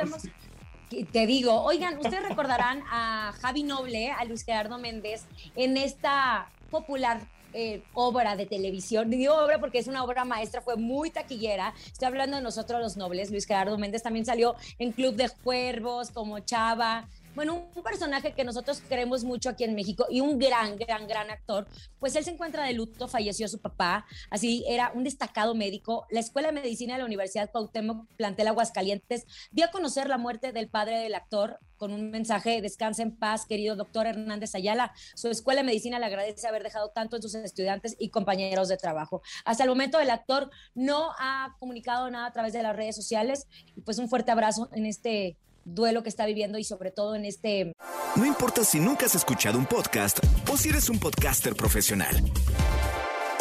Te 1.11 1.27
digo, 1.27 1.62
oigan, 1.62 1.99
ustedes 1.99 2.23
recordarán 2.29 2.83
a 2.90 3.33
Javi 3.40 3.62
Noble, 3.62 4.11
a 4.11 4.25
Luis 4.25 4.45
Gerardo 4.45 4.79
Méndez, 4.79 5.23
en 5.57 5.79
esta 5.79 6.51
popular 6.71 7.21
eh, 7.52 7.82
obra 7.94 8.36
de 8.36 8.46
televisión. 8.46 9.10
Digo 9.10 9.34
obra 9.34 9.58
porque 9.58 9.78
es 9.78 9.86
una 9.86 10.04
obra 10.04 10.24
maestra, 10.24 10.60
fue 10.60 10.76
muy 10.76 11.10
taquillera. 11.10 11.74
Estoy 11.86 12.08
hablando 12.08 12.36
de 12.36 12.42
nosotros 12.42 12.80
los 12.80 12.96
nobles. 12.96 13.30
Luis 13.30 13.46
Gerardo 13.46 13.78
Méndez 13.78 14.02
también 14.02 14.24
salió 14.24 14.56
en 14.78 14.92
Club 14.92 15.16
de 15.16 15.30
Cuervos, 15.42 16.10
como 16.10 16.38
Chava. 16.40 17.08
Bueno, 17.35 17.71
un 17.75 17.83
personaje 17.83 18.35
que 18.35 18.45
nosotros 18.45 18.83
queremos 18.83 19.25
mucho 19.25 19.49
aquí 19.49 19.64
en 19.64 19.75
México 19.75 20.07
y 20.11 20.21
un 20.21 20.38
gran, 20.38 20.77
gran, 20.77 21.07
gran 21.07 21.31
actor. 21.31 21.66
Pues 21.99 22.14
él 22.14 22.25
se 22.25 22.31
encuentra 22.33 22.64
de 22.64 22.75
luto, 22.75 23.09
falleció 23.09 23.49
su 23.49 23.59
papá, 23.59 24.05
así 24.29 24.64
era 24.68 24.92
un 24.95 25.03
destacado 25.03 25.55
médico. 25.55 26.07
La 26.11 26.21
Escuela 26.21 26.49
de 26.49 26.61
Medicina 26.61 26.92
de 26.92 26.99
la 26.99 27.07
Universidad 27.07 27.51
Cuauhtémoc, 27.51 28.07
plantel 28.16 28.49
Aguascalientes, 28.49 29.25
dio 29.51 29.64
a 29.64 29.71
conocer 29.71 30.11
la 30.11 30.18
muerte 30.18 30.53
del 30.53 30.68
padre 30.68 30.99
del 30.99 31.14
actor 31.14 31.59
con 31.79 31.95
un 31.95 32.11
mensaje, 32.11 32.61
descansa 32.61 33.03
en 33.03 33.16
paz, 33.16 33.47
querido 33.47 33.77
doctor 33.77 34.07
Hernández 34.07 34.55
Ayala. 34.55 34.92
Su 35.14 35.29
Escuela 35.29 35.62
de 35.62 35.66
Medicina 35.66 35.99
le 35.99 36.05
agradece 36.05 36.47
haber 36.47 36.62
dejado 36.62 36.90
tanto 36.90 37.16
en 37.16 37.23
sus 37.23 37.35
estudiantes 37.35 37.97
y 37.99 38.11
compañeros 38.11 38.68
de 38.68 38.77
trabajo. 38.77 39.23
Hasta 39.47 39.64
el 39.64 39.71
momento 39.71 39.99
el 39.99 40.11
actor 40.11 40.51
no 40.75 41.12
ha 41.18 41.57
comunicado 41.59 42.11
nada 42.11 42.27
a 42.27 42.33
través 42.33 42.53
de 42.53 42.62
las 42.62 42.77
redes 42.77 42.95
sociales. 42.95 43.47
Y 43.75 43.81
pues 43.81 43.99
un 43.99 44.11
fuerte 44.11 44.31
abrazo 44.31 44.68
en 44.75 44.85
este 44.85 45.38
duelo 45.64 46.03
que 46.03 46.09
está 46.09 46.27
viviendo 46.27 46.59
y 46.59 46.64
sobre 46.64 46.90
todo 46.90 47.14
en 47.14 47.25
este 47.25 47.72
No 48.16 48.27
importa 48.27 48.64
si 48.64 48.81
nunca 48.81 49.07
has 49.07 49.14
escuchado 49.14 49.59
un 49.59 49.66
podcast 49.66 50.18
o 50.51 50.57
si 50.57 50.68
eres 50.70 50.88
un 50.88 50.98
podcaster 50.98 51.55
profesional. 51.55 52.14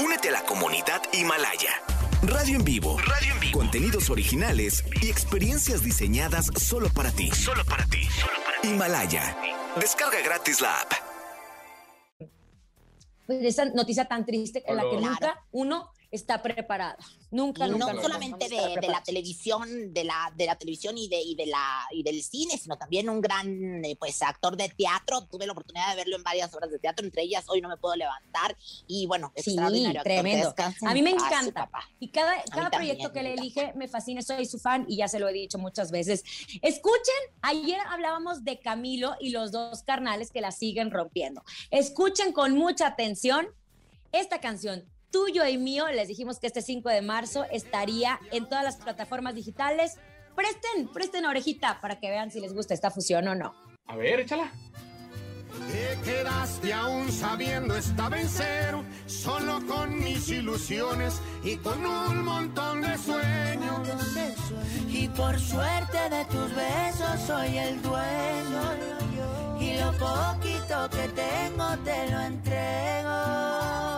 Únete 0.03 0.29
a 0.29 0.31
la 0.31 0.43
comunidad 0.43 1.01
Himalaya. 1.13 1.71
Radio 2.23 2.57
en 2.57 2.63
vivo. 2.63 2.97
Radio 2.99 3.33
en 3.33 3.39
vivo. 3.39 3.59
Contenidos 3.59 4.09
originales 4.09 4.83
y 5.01 5.09
experiencias 5.09 5.83
diseñadas 5.83 6.51
solo 6.55 6.89
para 6.93 7.11
ti. 7.11 7.31
Solo 7.31 7.65
para 7.65 7.85
ti. 7.85 8.07
Himalaya. 8.63 9.35
Descarga 9.79 10.21
gratis 10.21 10.61
la 10.61 10.81
app. 10.81 10.91
pues, 13.25 13.43
esa 13.43 13.65
noticia 13.65 14.05
tan 14.05 14.25
triste 14.25 14.63
en 14.67 14.75
la 14.75 14.83
que 14.83 14.97
nunca 14.97 15.43
uno 15.51 15.91
está 16.11 16.41
preparado. 16.43 16.97
Nunca, 17.31 17.65
Y 17.65 17.71
nunca. 17.71 17.93
no 17.93 18.01
solamente 18.01 18.49
de, 18.49 18.75
de 18.81 18.87
la 18.89 19.01
televisión, 19.01 19.93
de 19.93 20.03
la, 20.03 20.31
de 20.35 20.45
la 20.45 20.57
televisión 20.57 20.97
y 20.97 21.07
de, 21.07 21.21
y 21.21 21.35
de 21.35 21.45
la 21.45 21.85
y 21.91 22.03
del 22.03 22.21
cine, 22.21 22.57
sino 22.57 22.77
también 22.77 23.09
un 23.09 23.21
gran 23.21 23.83
eh, 23.85 23.95
pues 23.97 24.21
actor 24.21 24.57
de 24.57 24.67
teatro. 24.69 25.21
Tuve 25.31 25.45
la 25.45 25.53
oportunidad 25.53 25.89
de 25.91 25.95
verlo 25.95 26.17
en 26.17 26.23
varias 26.23 26.53
obras 26.53 26.69
de 26.69 26.79
teatro, 26.79 27.05
entre 27.05 27.23
ellas 27.23 27.45
Hoy 27.47 27.61
no 27.61 27.69
me 27.69 27.77
puedo 27.77 27.95
levantar. 27.95 28.57
Y 28.87 29.07
bueno, 29.07 29.31
Sí, 29.35 29.51
extraordinario 29.51 30.03
tremendo. 30.03 30.53
A 30.85 30.93
mí 30.93 31.01
me 31.01 31.11
encanta. 31.11 31.65
papá. 31.65 31.89
Y 31.99 32.09
cada, 32.09 32.33
cada 32.51 32.69
también, 32.69 32.97
proyecto 32.97 33.13
que 33.13 33.23
me 33.23 33.29
le 33.29 33.33
elige 33.35 33.73
me 33.75 33.87
fascina, 33.87 34.21
soy 34.21 34.45
su 34.45 34.59
fan 34.59 34.85
y 34.89 34.97
ya 34.97 35.07
se 35.07 35.19
lo 35.19 35.29
he 35.29 35.33
dicho 35.33 35.57
muchas 35.57 35.91
veces. 35.91 36.23
Escuchen, 36.61 37.15
ayer 37.41 37.79
hablábamos 37.87 38.43
de 38.43 38.59
Camilo 38.59 39.15
y 39.21 39.29
los 39.29 39.51
dos 39.53 39.83
carnales 39.83 40.31
que 40.31 40.41
la 40.41 40.51
siguen 40.51 40.91
rompiendo. 40.91 41.41
Escuchen 41.69 42.33
con 42.33 42.53
mucha 42.57 42.87
atención 42.87 43.47
esta 44.11 44.41
canción. 44.41 44.83
Tuyo 45.11 45.45
y 45.45 45.57
mío, 45.57 45.87
les 45.89 46.07
dijimos 46.07 46.39
que 46.39 46.47
este 46.47 46.61
5 46.61 46.89
de 46.89 47.01
marzo 47.01 47.45
estaría 47.51 48.19
en 48.31 48.47
todas 48.47 48.63
las 48.63 48.77
plataformas 48.77 49.35
digitales. 49.35 49.97
Presten, 50.35 50.87
presten 50.87 51.25
orejita 51.25 51.81
para 51.81 51.99
que 51.99 52.09
vean 52.09 52.31
si 52.31 52.39
les 52.39 52.53
gusta 52.53 52.73
esta 52.73 52.91
fusión 52.91 53.27
o 53.27 53.35
no. 53.35 53.53
A 53.87 53.95
ver, 53.97 54.21
échala. 54.21 54.51
Te 55.67 55.99
quedaste 56.09 56.71
aún 56.71 57.11
sabiendo 57.11 57.75
esta 57.75 58.07
vencer, 58.07 58.73
solo 59.05 59.59
con 59.67 59.99
mis 59.99 60.29
ilusiones 60.29 61.21
y 61.43 61.57
con 61.57 61.85
un 61.85 62.23
montón 62.23 62.81
de 62.81 62.97
sueños. 62.97 63.87
Y 64.87 65.09
por 65.09 65.37
suerte 65.37 66.09
de 66.09 66.25
tus 66.25 66.55
besos 66.55 67.19
soy 67.27 67.57
el 67.57 67.81
dueño. 67.81 69.59
Y 69.59 69.77
lo 69.77 69.91
poquito 69.91 70.89
que 70.89 71.07
tengo 71.09 71.77
te 71.83 72.11
lo 72.11 72.21
entrego. 72.21 73.90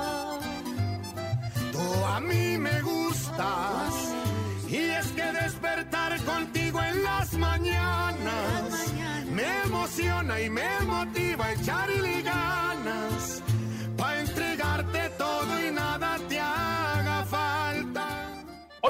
A 2.06 2.20
mí 2.20 2.58
me 2.58 2.82
gustas. 2.82 3.94
Y 4.68 4.78
es 4.78 5.08
que 5.08 5.32
despertar 5.44 6.20
contigo 6.24 6.82
en 6.82 7.04
las 7.04 7.34
mañanas 7.34 8.94
me 9.32 9.62
emociona 9.66 10.42
y 10.42 10.50
me 10.50 10.80
motiva 10.86 11.46
a 11.46 11.54
echarle 11.54 12.22
ganas. 12.22 13.44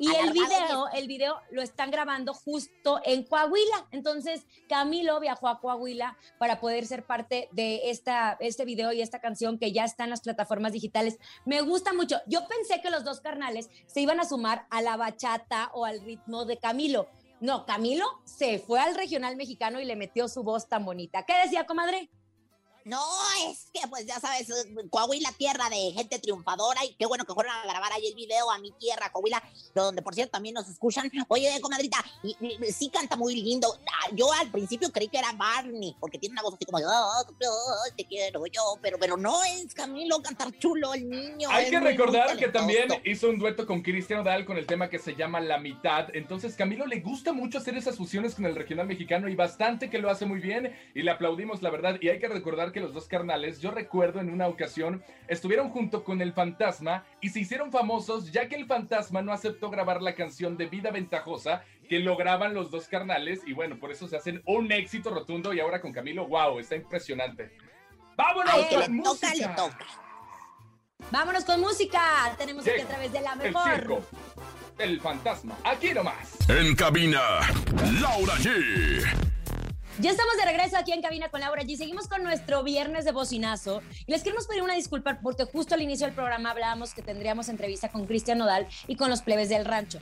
Y 0.00 0.08
el 0.16 0.32
video, 0.32 0.88
el 0.94 1.06
video 1.06 1.36
lo 1.50 1.60
están 1.60 1.90
grabando 1.90 2.32
justo 2.32 3.00
en 3.04 3.22
Coahuila. 3.22 3.86
Entonces, 3.90 4.46
Camilo 4.66 5.20
viajó 5.20 5.46
a 5.46 5.60
Coahuila 5.60 6.16
para 6.38 6.58
poder 6.58 6.86
ser 6.86 7.04
parte 7.04 7.50
de 7.52 7.90
esta, 7.90 8.38
este 8.40 8.64
video 8.64 8.92
y 8.92 9.02
esta 9.02 9.20
canción 9.20 9.58
que 9.58 9.72
ya 9.72 9.84
está 9.84 10.04
en 10.04 10.10
las 10.10 10.22
plataformas 10.22 10.72
digitales. 10.72 11.18
Me 11.44 11.60
gusta 11.60 11.92
mucho. 11.92 12.16
Yo 12.26 12.48
pensé 12.48 12.80
que 12.80 12.88
los 12.88 13.04
dos 13.04 13.20
carnales 13.20 13.68
se 13.86 14.00
iban 14.00 14.20
a 14.20 14.24
sumar 14.24 14.66
a 14.70 14.80
la 14.80 14.96
bachata 14.96 15.70
o 15.74 15.84
al 15.84 16.00
ritmo 16.00 16.46
de 16.46 16.56
Camilo. 16.56 17.06
No, 17.40 17.66
Camilo 17.66 18.06
se 18.24 18.58
fue 18.58 18.80
al 18.80 18.94
regional 18.94 19.36
mexicano 19.36 19.80
y 19.80 19.84
le 19.84 19.96
metió 19.96 20.28
su 20.28 20.42
voz 20.42 20.66
tan 20.66 20.86
bonita. 20.86 21.26
¿Qué 21.26 21.34
decía, 21.44 21.66
comadre? 21.66 22.10
No, 22.90 23.00
es 23.48 23.68
que 23.72 23.86
pues 23.88 24.04
ya 24.04 24.18
sabes, 24.18 24.50
eh, 24.50 24.54
Coahuila, 24.90 25.30
tierra 25.38 25.70
de 25.70 25.92
gente 25.92 26.18
triunfadora 26.18 26.84
y 26.84 26.94
qué 26.94 27.06
bueno 27.06 27.24
que 27.24 27.32
fueron 27.34 27.52
a 27.54 27.62
grabar 27.62 27.92
ahí 27.92 28.04
el 28.08 28.14
video 28.16 28.50
a 28.50 28.58
mi 28.58 28.72
tierra, 28.72 29.12
Coahuila, 29.12 29.40
donde 29.76 30.02
por 30.02 30.12
cierto 30.12 30.32
también 30.32 30.54
nos 30.56 30.68
escuchan. 30.68 31.08
Oye, 31.28 31.60
comadrita, 31.60 32.04
y, 32.24 32.36
y- 32.40 32.72
sí 32.72 32.90
canta 32.90 33.14
muy 33.14 33.36
lindo. 33.40 33.72
Ah, 33.86 34.10
Yo 34.12 34.32
al 34.32 34.50
principio 34.50 34.90
creí 34.90 35.06
que 35.06 35.18
era 35.18 35.30
Barney, 35.34 35.94
porque 36.00 36.18
tiene 36.18 36.32
una 36.32 36.42
voz 36.42 36.54
así 36.54 36.64
como 36.64 36.78
"Ah, 36.78 37.12
ah, 37.20 37.90
te 37.96 38.04
quiero 38.06 38.44
yo, 38.46 38.76
pero, 38.82 38.98
pero 38.98 39.16
no 39.16 39.42
es 39.44 39.72
Camilo 39.72 40.20
cantar 40.20 40.50
chulo 40.58 40.92
el 40.92 41.08
niño. 41.08 41.48
Hay 41.50 41.70
que 41.70 41.78
recordar 41.78 42.36
que 42.36 42.48
también 42.48 42.88
hizo 43.04 43.28
un 43.28 43.38
dueto 43.38 43.66
con 43.66 43.82
Cristian 43.82 44.20
Odal 44.20 44.44
con 44.44 44.58
el 44.58 44.66
tema 44.66 44.90
que 44.90 44.98
se 44.98 45.14
llama 45.14 45.40
La 45.40 45.58
Mitad. 45.58 46.08
Entonces, 46.14 46.56
Camilo 46.56 46.86
le 46.86 46.98
gusta 47.00 47.32
mucho 47.32 47.58
hacer 47.58 47.76
esas 47.76 47.96
fusiones 47.96 48.34
con 48.34 48.46
el 48.46 48.56
regional 48.56 48.88
mexicano 48.88 49.28
y 49.28 49.36
bastante 49.36 49.88
que 49.90 49.98
lo 49.98 50.10
hace 50.10 50.26
muy 50.26 50.40
bien 50.40 50.74
y 50.94 51.02
le 51.02 51.10
aplaudimos, 51.12 51.62
la 51.62 51.70
verdad. 51.70 51.96
Y 52.00 52.08
hay 52.08 52.18
que 52.18 52.26
recordar 52.28 52.72
que 52.72 52.79
los 52.80 52.92
dos 52.92 53.06
carnales, 53.06 53.60
yo 53.60 53.70
recuerdo 53.70 54.20
en 54.20 54.30
una 54.30 54.48
ocasión, 54.48 55.04
estuvieron 55.28 55.70
junto 55.70 56.02
con 56.02 56.20
el 56.20 56.32
Fantasma 56.32 57.04
y 57.20 57.28
se 57.28 57.40
hicieron 57.40 57.70
famosos 57.70 58.32
ya 58.32 58.48
que 58.48 58.56
el 58.56 58.66
Fantasma 58.66 59.22
no 59.22 59.32
aceptó 59.32 59.70
grabar 59.70 60.02
la 60.02 60.14
canción 60.14 60.56
de 60.56 60.66
Vida 60.66 60.90
Ventajosa 60.90 61.62
que 61.88 61.98
lo 61.98 62.16
graban 62.16 62.54
los 62.54 62.70
dos 62.70 62.86
carnales 62.88 63.40
y 63.46 63.52
bueno, 63.52 63.78
por 63.78 63.90
eso 63.90 64.08
se 64.08 64.16
hacen 64.16 64.42
un 64.46 64.70
éxito 64.72 65.10
rotundo 65.10 65.52
y 65.52 65.60
ahora 65.60 65.80
con 65.80 65.92
Camilo, 65.92 66.26
wow, 66.26 66.58
está 66.58 66.76
impresionante. 66.76 67.50
¡Vámonos 68.16 68.52
con 68.52 68.70
toca, 68.70 68.88
música! 68.88 69.54
toca. 69.56 69.86
Vámonos 71.10 71.44
con 71.44 71.60
música. 71.60 72.00
Tenemos 72.38 72.66
aquí 72.66 72.80
a 72.80 72.86
través 72.86 73.12
de 73.12 73.20
la 73.20 73.32
El 73.32 73.38
mejor. 73.38 73.74
circo, 73.74 74.02
el 74.78 75.00
fantasma, 75.00 75.56
aquí 75.64 75.92
nomás. 75.92 76.36
En 76.48 76.74
cabina, 76.76 77.20
Laura 78.00 78.34
G. 78.34 79.29
Ya 80.00 80.12
estamos 80.12 80.34
de 80.38 80.46
regreso 80.46 80.78
aquí 80.78 80.92
en 80.92 81.02
Cabina 81.02 81.28
con 81.28 81.40
Laura 81.40 81.62
G. 81.62 81.76
Seguimos 81.76 82.08
con 82.08 82.22
nuestro 82.22 82.62
viernes 82.62 83.04
de 83.04 83.12
bocinazo. 83.12 83.82
Y 84.06 84.12
les 84.12 84.22
queremos 84.22 84.46
pedir 84.46 84.62
una 84.62 84.74
disculpa 84.74 85.18
porque 85.22 85.44
justo 85.44 85.74
al 85.74 85.82
inicio 85.82 86.06
del 86.06 86.14
programa 86.14 86.52
hablábamos 86.52 86.94
que 86.94 87.02
tendríamos 87.02 87.50
entrevista 87.50 87.90
con 87.90 88.06
Cristian 88.06 88.38
Nodal 88.38 88.66
y 88.86 88.96
con 88.96 89.10
los 89.10 89.20
plebes 89.20 89.50
del 89.50 89.66
rancho. 89.66 89.98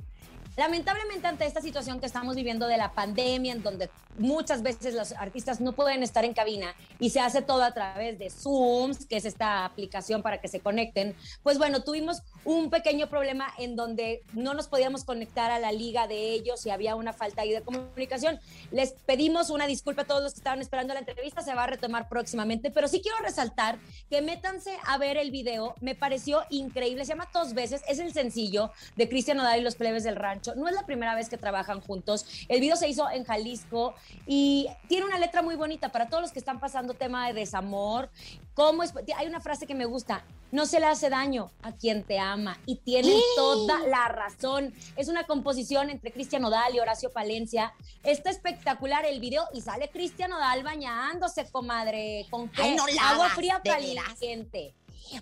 Lamentablemente 0.58 1.28
ante 1.28 1.46
esta 1.46 1.62
situación 1.62 2.00
que 2.00 2.06
estamos 2.06 2.34
viviendo 2.34 2.66
de 2.66 2.76
la 2.76 2.90
pandemia, 2.90 3.52
en 3.52 3.62
donde 3.62 3.88
muchas 4.18 4.64
veces 4.64 4.92
los 4.92 5.12
artistas 5.12 5.60
no 5.60 5.72
pueden 5.72 6.02
estar 6.02 6.24
en 6.24 6.34
cabina 6.34 6.74
y 6.98 7.10
se 7.10 7.20
hace 7.20 7.42
todo 7.42 7.62
a 7.62 7.72
través 7.72 8.18
de 8.18 8.28
Zooms, 8.28 9.06
que 9.06 9.18
es 9.18 9.24
esta 9.24 9.64
aplicación 9.64 10.20
para 10.20 10.40
que 10.40 10.48
se 10.48 10.58
conecten, 10.58 11.14
pues 11.44 11.58
bueno, 11.58 11.84
tuvimos 11.84 12.22
un 12.44 12.70
pequeño 12.70 13.08
problema 13.08 13.54
en 13.58 13.76
donde 13.76 14.24
no 14.32 14.52
nos 14.52 14.66
podíamos 14.66 15.04
conectar 15.04 15.52
a 15.52 15.60
la 15.60 15.70
liga 15.70 16.08
de 16.08 16.32
ellos 16.32 16.66
y 16.66 16.70
había 16.70 16.96
una 16.96 17.12
falta 17.12 17.42
ahí 17.42 17.52
de 17.52 17.62
comunicación. 17.62 18.40
Les 18.72 18.94
pedimos 19.06 19.50
una 19.50 19.68
disculpa 19.68 20.02
a 20.02 20.06
todos 20.06 20.24
los 20.24 20.32
que 20.32 20.40
estaban 20.40 20.60
esperando 20.60 20.92
la 20.92 21.00
entrevista, 21.00 21.42
se 21.42 21.54
va 21.54 21.62
a 21.62 21.66
retomar 21.68 22.08
próximamente, 22.08 22.72
pero 22.72 22.88
sí 22.88 23.00
quiero 23.00 23.18
resaltar 23.18 23.78
que 24.10 24.22
métanse 24.22 24.76
a 24.86 24.98
ver 24.98 25.18
el 25.18 25.30
video, 25.30 25.76
me 25.80 25.94
pareció 25.94 26.42
increíble, 26.50 27.04
se 27.04 27.10
llama 27.10 27.28
Dos 27.32 27.54
veces, 27.54 27.82
es 27.86 28.00
el 28.00 28.12
sencillo 28.12 28.72
de 28.96 29.08
Cristian 29.08 29.36
Nodal 29.36 29.60
y 29.60 29.62
los 29.62 29.76
plebes 29.76 30.02
del 30.02 30.16
rancho, 30.16 30.47
no 30.54 30.68
es 30.68 30.74
la 30.74 30.86
primera 30.86 31.14
vez 31.14 31.28
que 31.28 31.38
trabajan 31.38 31.80
juntos, 31.80 32.26
el 32.48 32.60
video 32.60 32.76
se 32.76 32.88
hizo 32.88 33.08
en 33.10 33.24
Jalisco 33.24 33.94
y 34.26 34.68
tiene 34.88 35.06
una 35.06 35.18
letra 35.18 35.42
muy 35.42 35.56
bonita 35.56 35.90
para 35.90 36.08
todos 36.08 36.22
los 36.22 36.32
que 36.32 36.38
están 36.38 36.60
pasando 36.60 36.94
tema 36.94 37.26
de 37.28 37.34
desamor, 37.34 38.10
cómo 38.54 38.82
es, 38.82 38.92
hay 39.16 39.26
una 39.26 39.40
frase 39.40 39.66
que 39.66 39.74
me 39.74 39.84
gusta, 39.84 40.24
no 40.50 40.66
se 40.66 40.80
le 40.80 40.86
hace 40.86 41.10
daño 41.10 41.50
a 41.62 41.72
quien 41.72 42.04
te 42.04 42.18
ama 42.18 42.58
y 42.66 42.76
tienen 42.76 43.12
¡Sí! 43.12 43.22
toda 43.36 43.80
la 43.86 44.08
razón. 44.08 44.74
Es 44.96 45.08
una 45.08 45.24
composición 45.24 45.90
entre 45.90 46.10
Cristian 46.10 46.44
Odal 46.44 46.74
y 46.74 46.80
Horacio 46.80 47.10
Palencia. 47.10 47.74
Está 48.02 48.30
espectacular 48.30 49.04
el 49.04 49.20
video 49.20 49.44
y 49.52 49.60
sale 49.60 49.90
Cristian 49.90 50.32
Odal 50.32 50.62
bañándose, 50.62 51.50
comadre. 51.50 52.26
¿Con 52.30 52.48
qué? 52.48 52.62
Ay, 52.62 52.76
no 52.76 52.84
Agua 53.02 53.28
fría 53.30 53.60
caliente. 53.62 54.74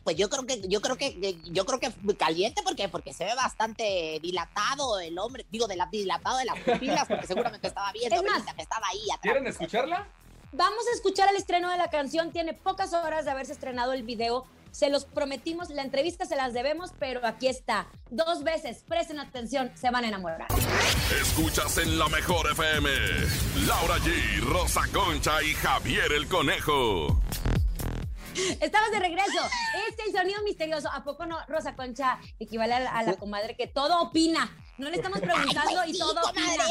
Pues 0.03 0.17
yo 0.17 0.29
creo 0.29 0.47
que, 0.47 0.61
yo 0.69 0.81
creo 0.81 0.97
que, 0.97 1.39
yo 1.45 1.65
creo 1.65 1.81
que 1.81 1.93
caliente 2.17 2.62
porque, 2.65 2.89
porque 2.89 3.12
se 3.12 3.25
ve 3.25 3.35
bastante 3.35 4.19
dilatado 4.23 4.99
el 5.01 5.19
hombre, 5.19 5.47
digo, 5.51 5.67
de 5.67 5.77
la, 5.77 5.87
dilatado 5.87 6.39
de 6.39 6.45
las 6.45 6.59
pupilas, 6.61 7.07
porque 7.07 7.27
seguramente 7.27 7.69
estaba 7.69 7.93
viendo 7.93 8.17
Es 8.17 8.23
más, 8.23 8.55
que 8.55 8.62
estaba 8.62 8.87
ahí 8.89 9.03
atrás. 9.11 9.21
¿Quieren 9.23 9.47
escucharla? 9.47 10.07
Vamos 10.53 10.87
a 10.91 10.95
escuchar 10.95 11.29
el 11.29 11.37
estreno 11.37 11.71
de 11.71 11.77
la 11.77 11.91
canción. 11.91 12.33
Tiene 12.33 12.55
pocas 12.55 12.93
horas 12.95 13.25
de 13.25 13.31
haberse 13.31 13.53
estrenado 13.53 13.93
el 13.93 14.03
video. 14.03 14.47
Se 14.71 14.91
los 14.91 15.05
prometimos, 15.05 15.71
la 15.71 15.83
entrevista 15.83 16.27
se 16.27 16.37
las 16.37 16.53
debemos, 16.53 16.93
pero 16.99 17.27
aquí 17.27 17.49
está. 17.49 17.87
Dos 18.11 18.45
veces, 18.45 18.85
presten 18.87 19.19
atención, 19.19 19.73
se 19.75 19.91
van 19.91 20.05
a 20.05 20.09
enamorar. 20.09 20.49
Escuchas 21.21 21.79
en 21.79 21.99
la 21.99 22.09
mejor 22.09 22.51
FM. 22.51 22.91
Laura 23.67 23.97
G, 23.97 24.41
Rosa 24.41 24.83
Concha 24.93 25.43
y 25.43 25.55
Javier 25.55 26.12
el 26.12 26.29
Conejo. 26.29 27.21
Estamos 28.61 28.90
de 28.90 28.99
regreso. 28.99 29.40
Este 29.88 30.03
es 30.03 30.09
el 30.09 30.20
sonido 30.20 30.42
misterioso. 30.42 30.90
¿A 30.92 31.03
poco 31.05 31.27
no, 31.27 31.38
Rosa 31.49 31.75
Concha 31.75 32.18
equivale 32.38 32.75
a 32.75 32.81
la, 32.81 32.90
a 32.90 33.03
la 33.03 33.14
comadre 33.14 33.57
que 33.57 33.66
todo 33.66 34.01
opina? 34.03 34.55
No 34.79 34.88
le 34.90 34.96
estamos 34.96 35.20
preguntando 35.20 35.61
Ay, 35.81 35.92
pues 35.92 35.96
y 35.96 35.99
todo 35.99 36.20
comadre. 36.20 36.53
opina. 36.55 36.64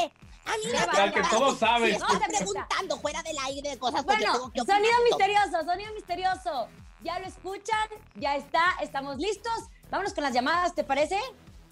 A 0.45 0.57
mí 0.57 0.63
me 0.65 0.71
que 0.71 0.85
bárbaro. 1.21 1.27
todo 1.37 1.55
sabe. 1.55 1.93
Sí, 1.93 1.99
No 1.99 2.19
preguntando 2.19 2.99
fuera 2.99 3.23
del 3.23 3.35
aire 3.45 3.69
de 3.71 3.79
cosas 3.79 4.05
Bueno, 4.05 4.31
tengo 4.33 4.51
que 4.51 4.61
opinar 4.61 4.77
sonido 4.77 5.03
misterioso, 5.03 5.65
sonido 5.65 5.93
misterioso. 5.93 6.67
Ya 7.03 7.19
lo 7.19 7.25
escuchan, 7.27 7.89
ya 8.15 8.35
está, 8.35 8.75
estamos 8.81 9.17
listos. 9.17 9.53
Vámonos 9.89 10.13
con 10.13 10.23
las 10.23 10.33
llamadas, 10.33 10.73
¿te 10.75 10.83
parece? 10.83 11.19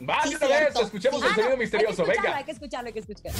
Va, 0.07 0.21
Sí, 0.23 0.35
una 0.35 0.47
vez, 0.47 0.75
escuchemos 0.75 1.21
Ah, 1.23 1.27
el 1.27 1.33
sonido 1.35 1.49
no, 1.51 1.57
misterioso, 1.57 2.01
Hay 2.03 2.09
que 2.09 2.21
venga. 2.21 2.37
hay 2.37 2.43
que 2.43 2.51
escucharlo, 2.51 2.87
hay 2.87 2.93
que 2.93 2.99
escucharlo. 2.99 3.39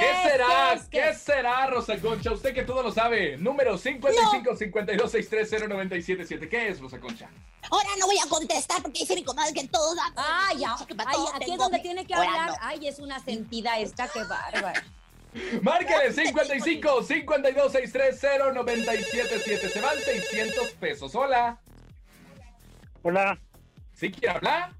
¿Qué, 0.00 0.30
será? 0.30 0.80
¿Qué, 0.90 1.14
será, 1.14 1.66
Rosa 1.66 1.98
Concha? 1.98 2.32
Usted 2.32 2.52
que 2.54 2.62
todo 2.62 2.82
lo 2.82 2.90
sabe. 2.90 3.36
Número 3.36 3.76
55 3.78 4.56
52 4.56 5.10
630 5.10 5.68
977. 5.74 6.48
¿Qué 6.48 6.68
es, 6.68 6.80
Rosa 6.80 6.98
Concha? 7.00 7.28
Ahora 7.70 7.88
no 7.98 8.06
voy 8.06 8.16
a 8.24 8.28
contestar 8.28 8.82
porque 8.82 9.00
dice 9.00 9.14
mi 9.14 9.24
comadre 9.24 9.52
que 9.54 9.60
en 9.60 9.68
todos 9.68 9.94
lados. 9.96 10.12
Ay, 10.16 10.58
ya, 10.58 10.76
que 10.86 10.94
para 10.94 11.10
ay, 11.10 11.16
todo 11.16 11.34
aquí 11.34 11.52
es 11.52 11.58
donde 11.58 11.76
mi- 11.78 11.82
tiene 11.82 12.06
que 12.06 12.14
Ahora 12.14 12.30
hablar. 12.30 12.48
no. 12.50 12.54
Ay, 12.60 12.86
es 12.88 12.98
una 12.98 13.20
sentida 13.20 13.78
esta, 13.78 14.08
qué 14.08 14.22
bárbara. 14.24 14.84
Márquele 15.62 16.12
55 16.12 17.02
52 17.02 17.72
630 17.72 18.52
977. 18.52 19.68
Se 19.68 19.80
van 19.80 19.98
600 19.98 20.70
pesos. 20.72 21.14
Hola. 21.14 21.58
Hola, 23.02 23.38
¿Sí 23.94 24.10
quiere 24.10 24.36
hablar? 24.36 24.70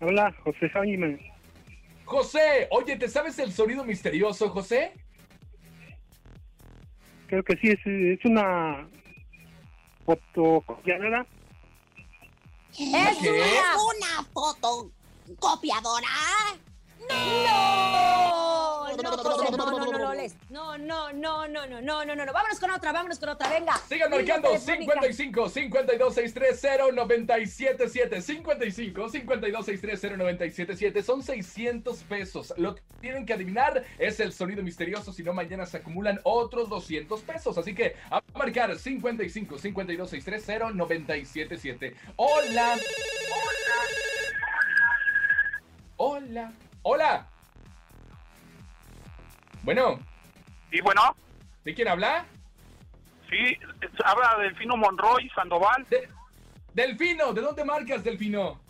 hola, 0.00 0.34
José 0.44 0.68
Jaime. 0.70 1.31
José, 2.12 2.68
oye, 2.70 2.96
¿te 2.96 3.08
sabes 3.08 3.38
el 3.38 3.52
sonido 3.52 3.84
misterioso, 3.84 4.50
José? 4.50 4.92
Creo 7.26 7.42
que 7.42 7.56
sí, 7.56 7.68
es, 7.70 7.80
es 7.86 8.24
una 8.26 8.86
fotocopiadora. 10.04 11.26
¡Es 12.78 13.18
¿Qué? 13.18 13.30
una! 13.30 13.76
Una 13.96 14.22
fotocopiadora. 14.34 16.08
¡No! 17.08 17.82
No, 19.02 19.10
José, 19.16 19.50
no, 19.50 19.56
no, 19.56 19.66
no, 19.66 19.80
no, 19.80 19.92
no, 19.92 20.78
no, 20.78 21.12
no, 21.12 21.12
no, 21.12 21.48
no, 21.48 21.66
no, 21.66 22.04
no, 22.04 22.04
no, 22.04 22.26
no. 22.26 22.32
Vámonos 22.32 22.60
con 22.60 22.70
otra, 22.70 22.92
vámonos 22.92 23.18
con 23.18 23.30
otra, 23.30 23.48
venga. 23.48 23.76
Sigan 23.88 24.10
marcando 24.10 24.48
telefónica. 24.50 25.00
55 25.00 25.48
52 25.48 26.14
630 26.14 26.92
977 26.92 28.22
55 28.22 29.08
52 29.08 29.66
630 29.66 30.16
977 30.16 31.02
Son 31.02 31.22
600 31.22 32.02
pesos. 32.04 32.54
Lo 32.56 32.74
que 32.74 32.82
tienen 33.00 33.26
que 33.26 33.32
adivinar 33.32 33.82
es 33.98 34.20
el 34.20 34.32
sonido 34.32 34.62
misterioso. 34.62 35.12
Si 35.12 35.22
no, 35.22 35.32
mañana 35.32 35.66
se 35.66 35.78
acumulan 35.78 36.20
otros 36.24 36.68
200 36.68 37.20
pesos. 37.22 37.58
Así 37.58 37.74
que 37.74 37.96
a 38.10 38.22
marcar 38.34 38.78
55 38.78 39.58
52 39.58 40.10
630 40.10 40.74
977 40.74 41.96
Hola. 42.16 42.76
Hola. 45.96 46.52
Hola. 46.52 46.52
Bueno, 49.62 49.98
Y 50.72 50.80
bueno, 50.80 51.14
¿de 51.64 51.74
quién 51.74 51.88
habla? 51.88 52.26
sí, 53.30 53.56
habla 54.04 54.36
Delfino 54.40 54.76
Monroy 54.76 55.28
Sandoval, 55.34 55.86
De- 55.88 56.08
Delfino, 56.74 57.32
¿de 57.32 57.40
dónde 57.42 57.64
marcas, 57.64 58.02
Delfino? 58.04 58.60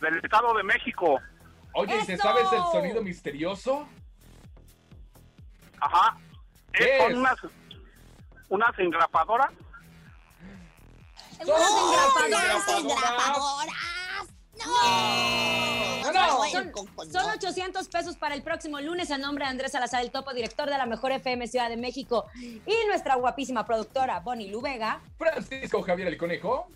del 0.00 0.16
Estado 0.24 0.54
de 0.54 0.62
México. 0.62 1.20
Oye, 1.74 2.02
¿te 2.06 2.14
¡Eso! 2.14 2.22
sabes 2.22 2.50
el 2.52 2.62
sonido 2.72 3.02
misterioso? 3.02 3.86
Ajá. 5.80 6.16
¿Qué 6.72 6.84
Es- 6.84 7.02
son 7.02 7.12
es? 7.12 7.18
unas, 7.18 7.36
unas 8.48 8.78
engrapadoras. 8.78 9.50
Unas 11.40 11.70
engrapadoras. 11.70 12.54
Las 12.54 12.68
engrapadoras. 12.80 13.89
No. 14.66 16.12
No, 16.12 16.44
Son 16.50 16.72
Son, 16.72 17.12
son 17.12 17.30
800 17.30 17.88
pesos 17.88 18.16
para 18.16 18.34
el 18.34 18.42
próximo 18.42 18.80
lunes 18.80 19.10
a 19.10 19.18
nombre 19.18 19.44
de 19.44 19.50
Andrés 19.50 19.72
Salazar, 19.72 20.02
el 20.02 20.10
topo 20.10 20.32
director 20.32 20.68
de 20.68 20.76
la 20.76 20.86
Mejor 20.86 21.12
FM 21.12 21.46
Ciudad 21.46 21.68
de 21.68 21.76
México 21.76 22.26
y 22.36 22.74
nuestra 22.88 23.14
guapísima 23.16 23.64
productora 23.64 24.20
Bonnie 24.20 24.50
Lubega. 24.50 25.00
Francisco 25.16 25.82
Javier 25.82 26.08
el 26.08 26.16
Conejo. 26.16 26.68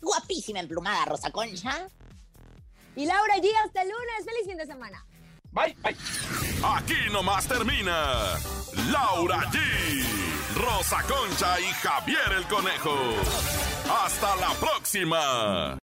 Guapísima 0.00 0.60
emplumada 0.60 1.04
Rosa 1.04 1.30
Concha. 1.30 1.86
Y 2.96 3.06
Laura 3.06 3.36
G. 3.36 3.48
Hasta 3.64 3.82
el 3.82 3.88
lunes. 3.88 4.24
Feliz 4.24 4.46
fin 4.46 4.56
de 4.58 4.66
semana. 4.66 5.04
Bye, 5.52 5.76
bye. 5.82 5.96
Aquí 6.64 6.96
nomás 7.12 7.46
termina 7.46 8.38
Laura 8.90 9.40
G, 9.50 9.58
Rosa 10.56 11.02
Concha 11.02 11.60
y 11.60 11.64
Javier 11.64 12.32
el 12.38 12.44
Conejo. 12.46 12.96
Hasta 14.02 14.36
la 14.36 14.50
próxima. 14.54 15.78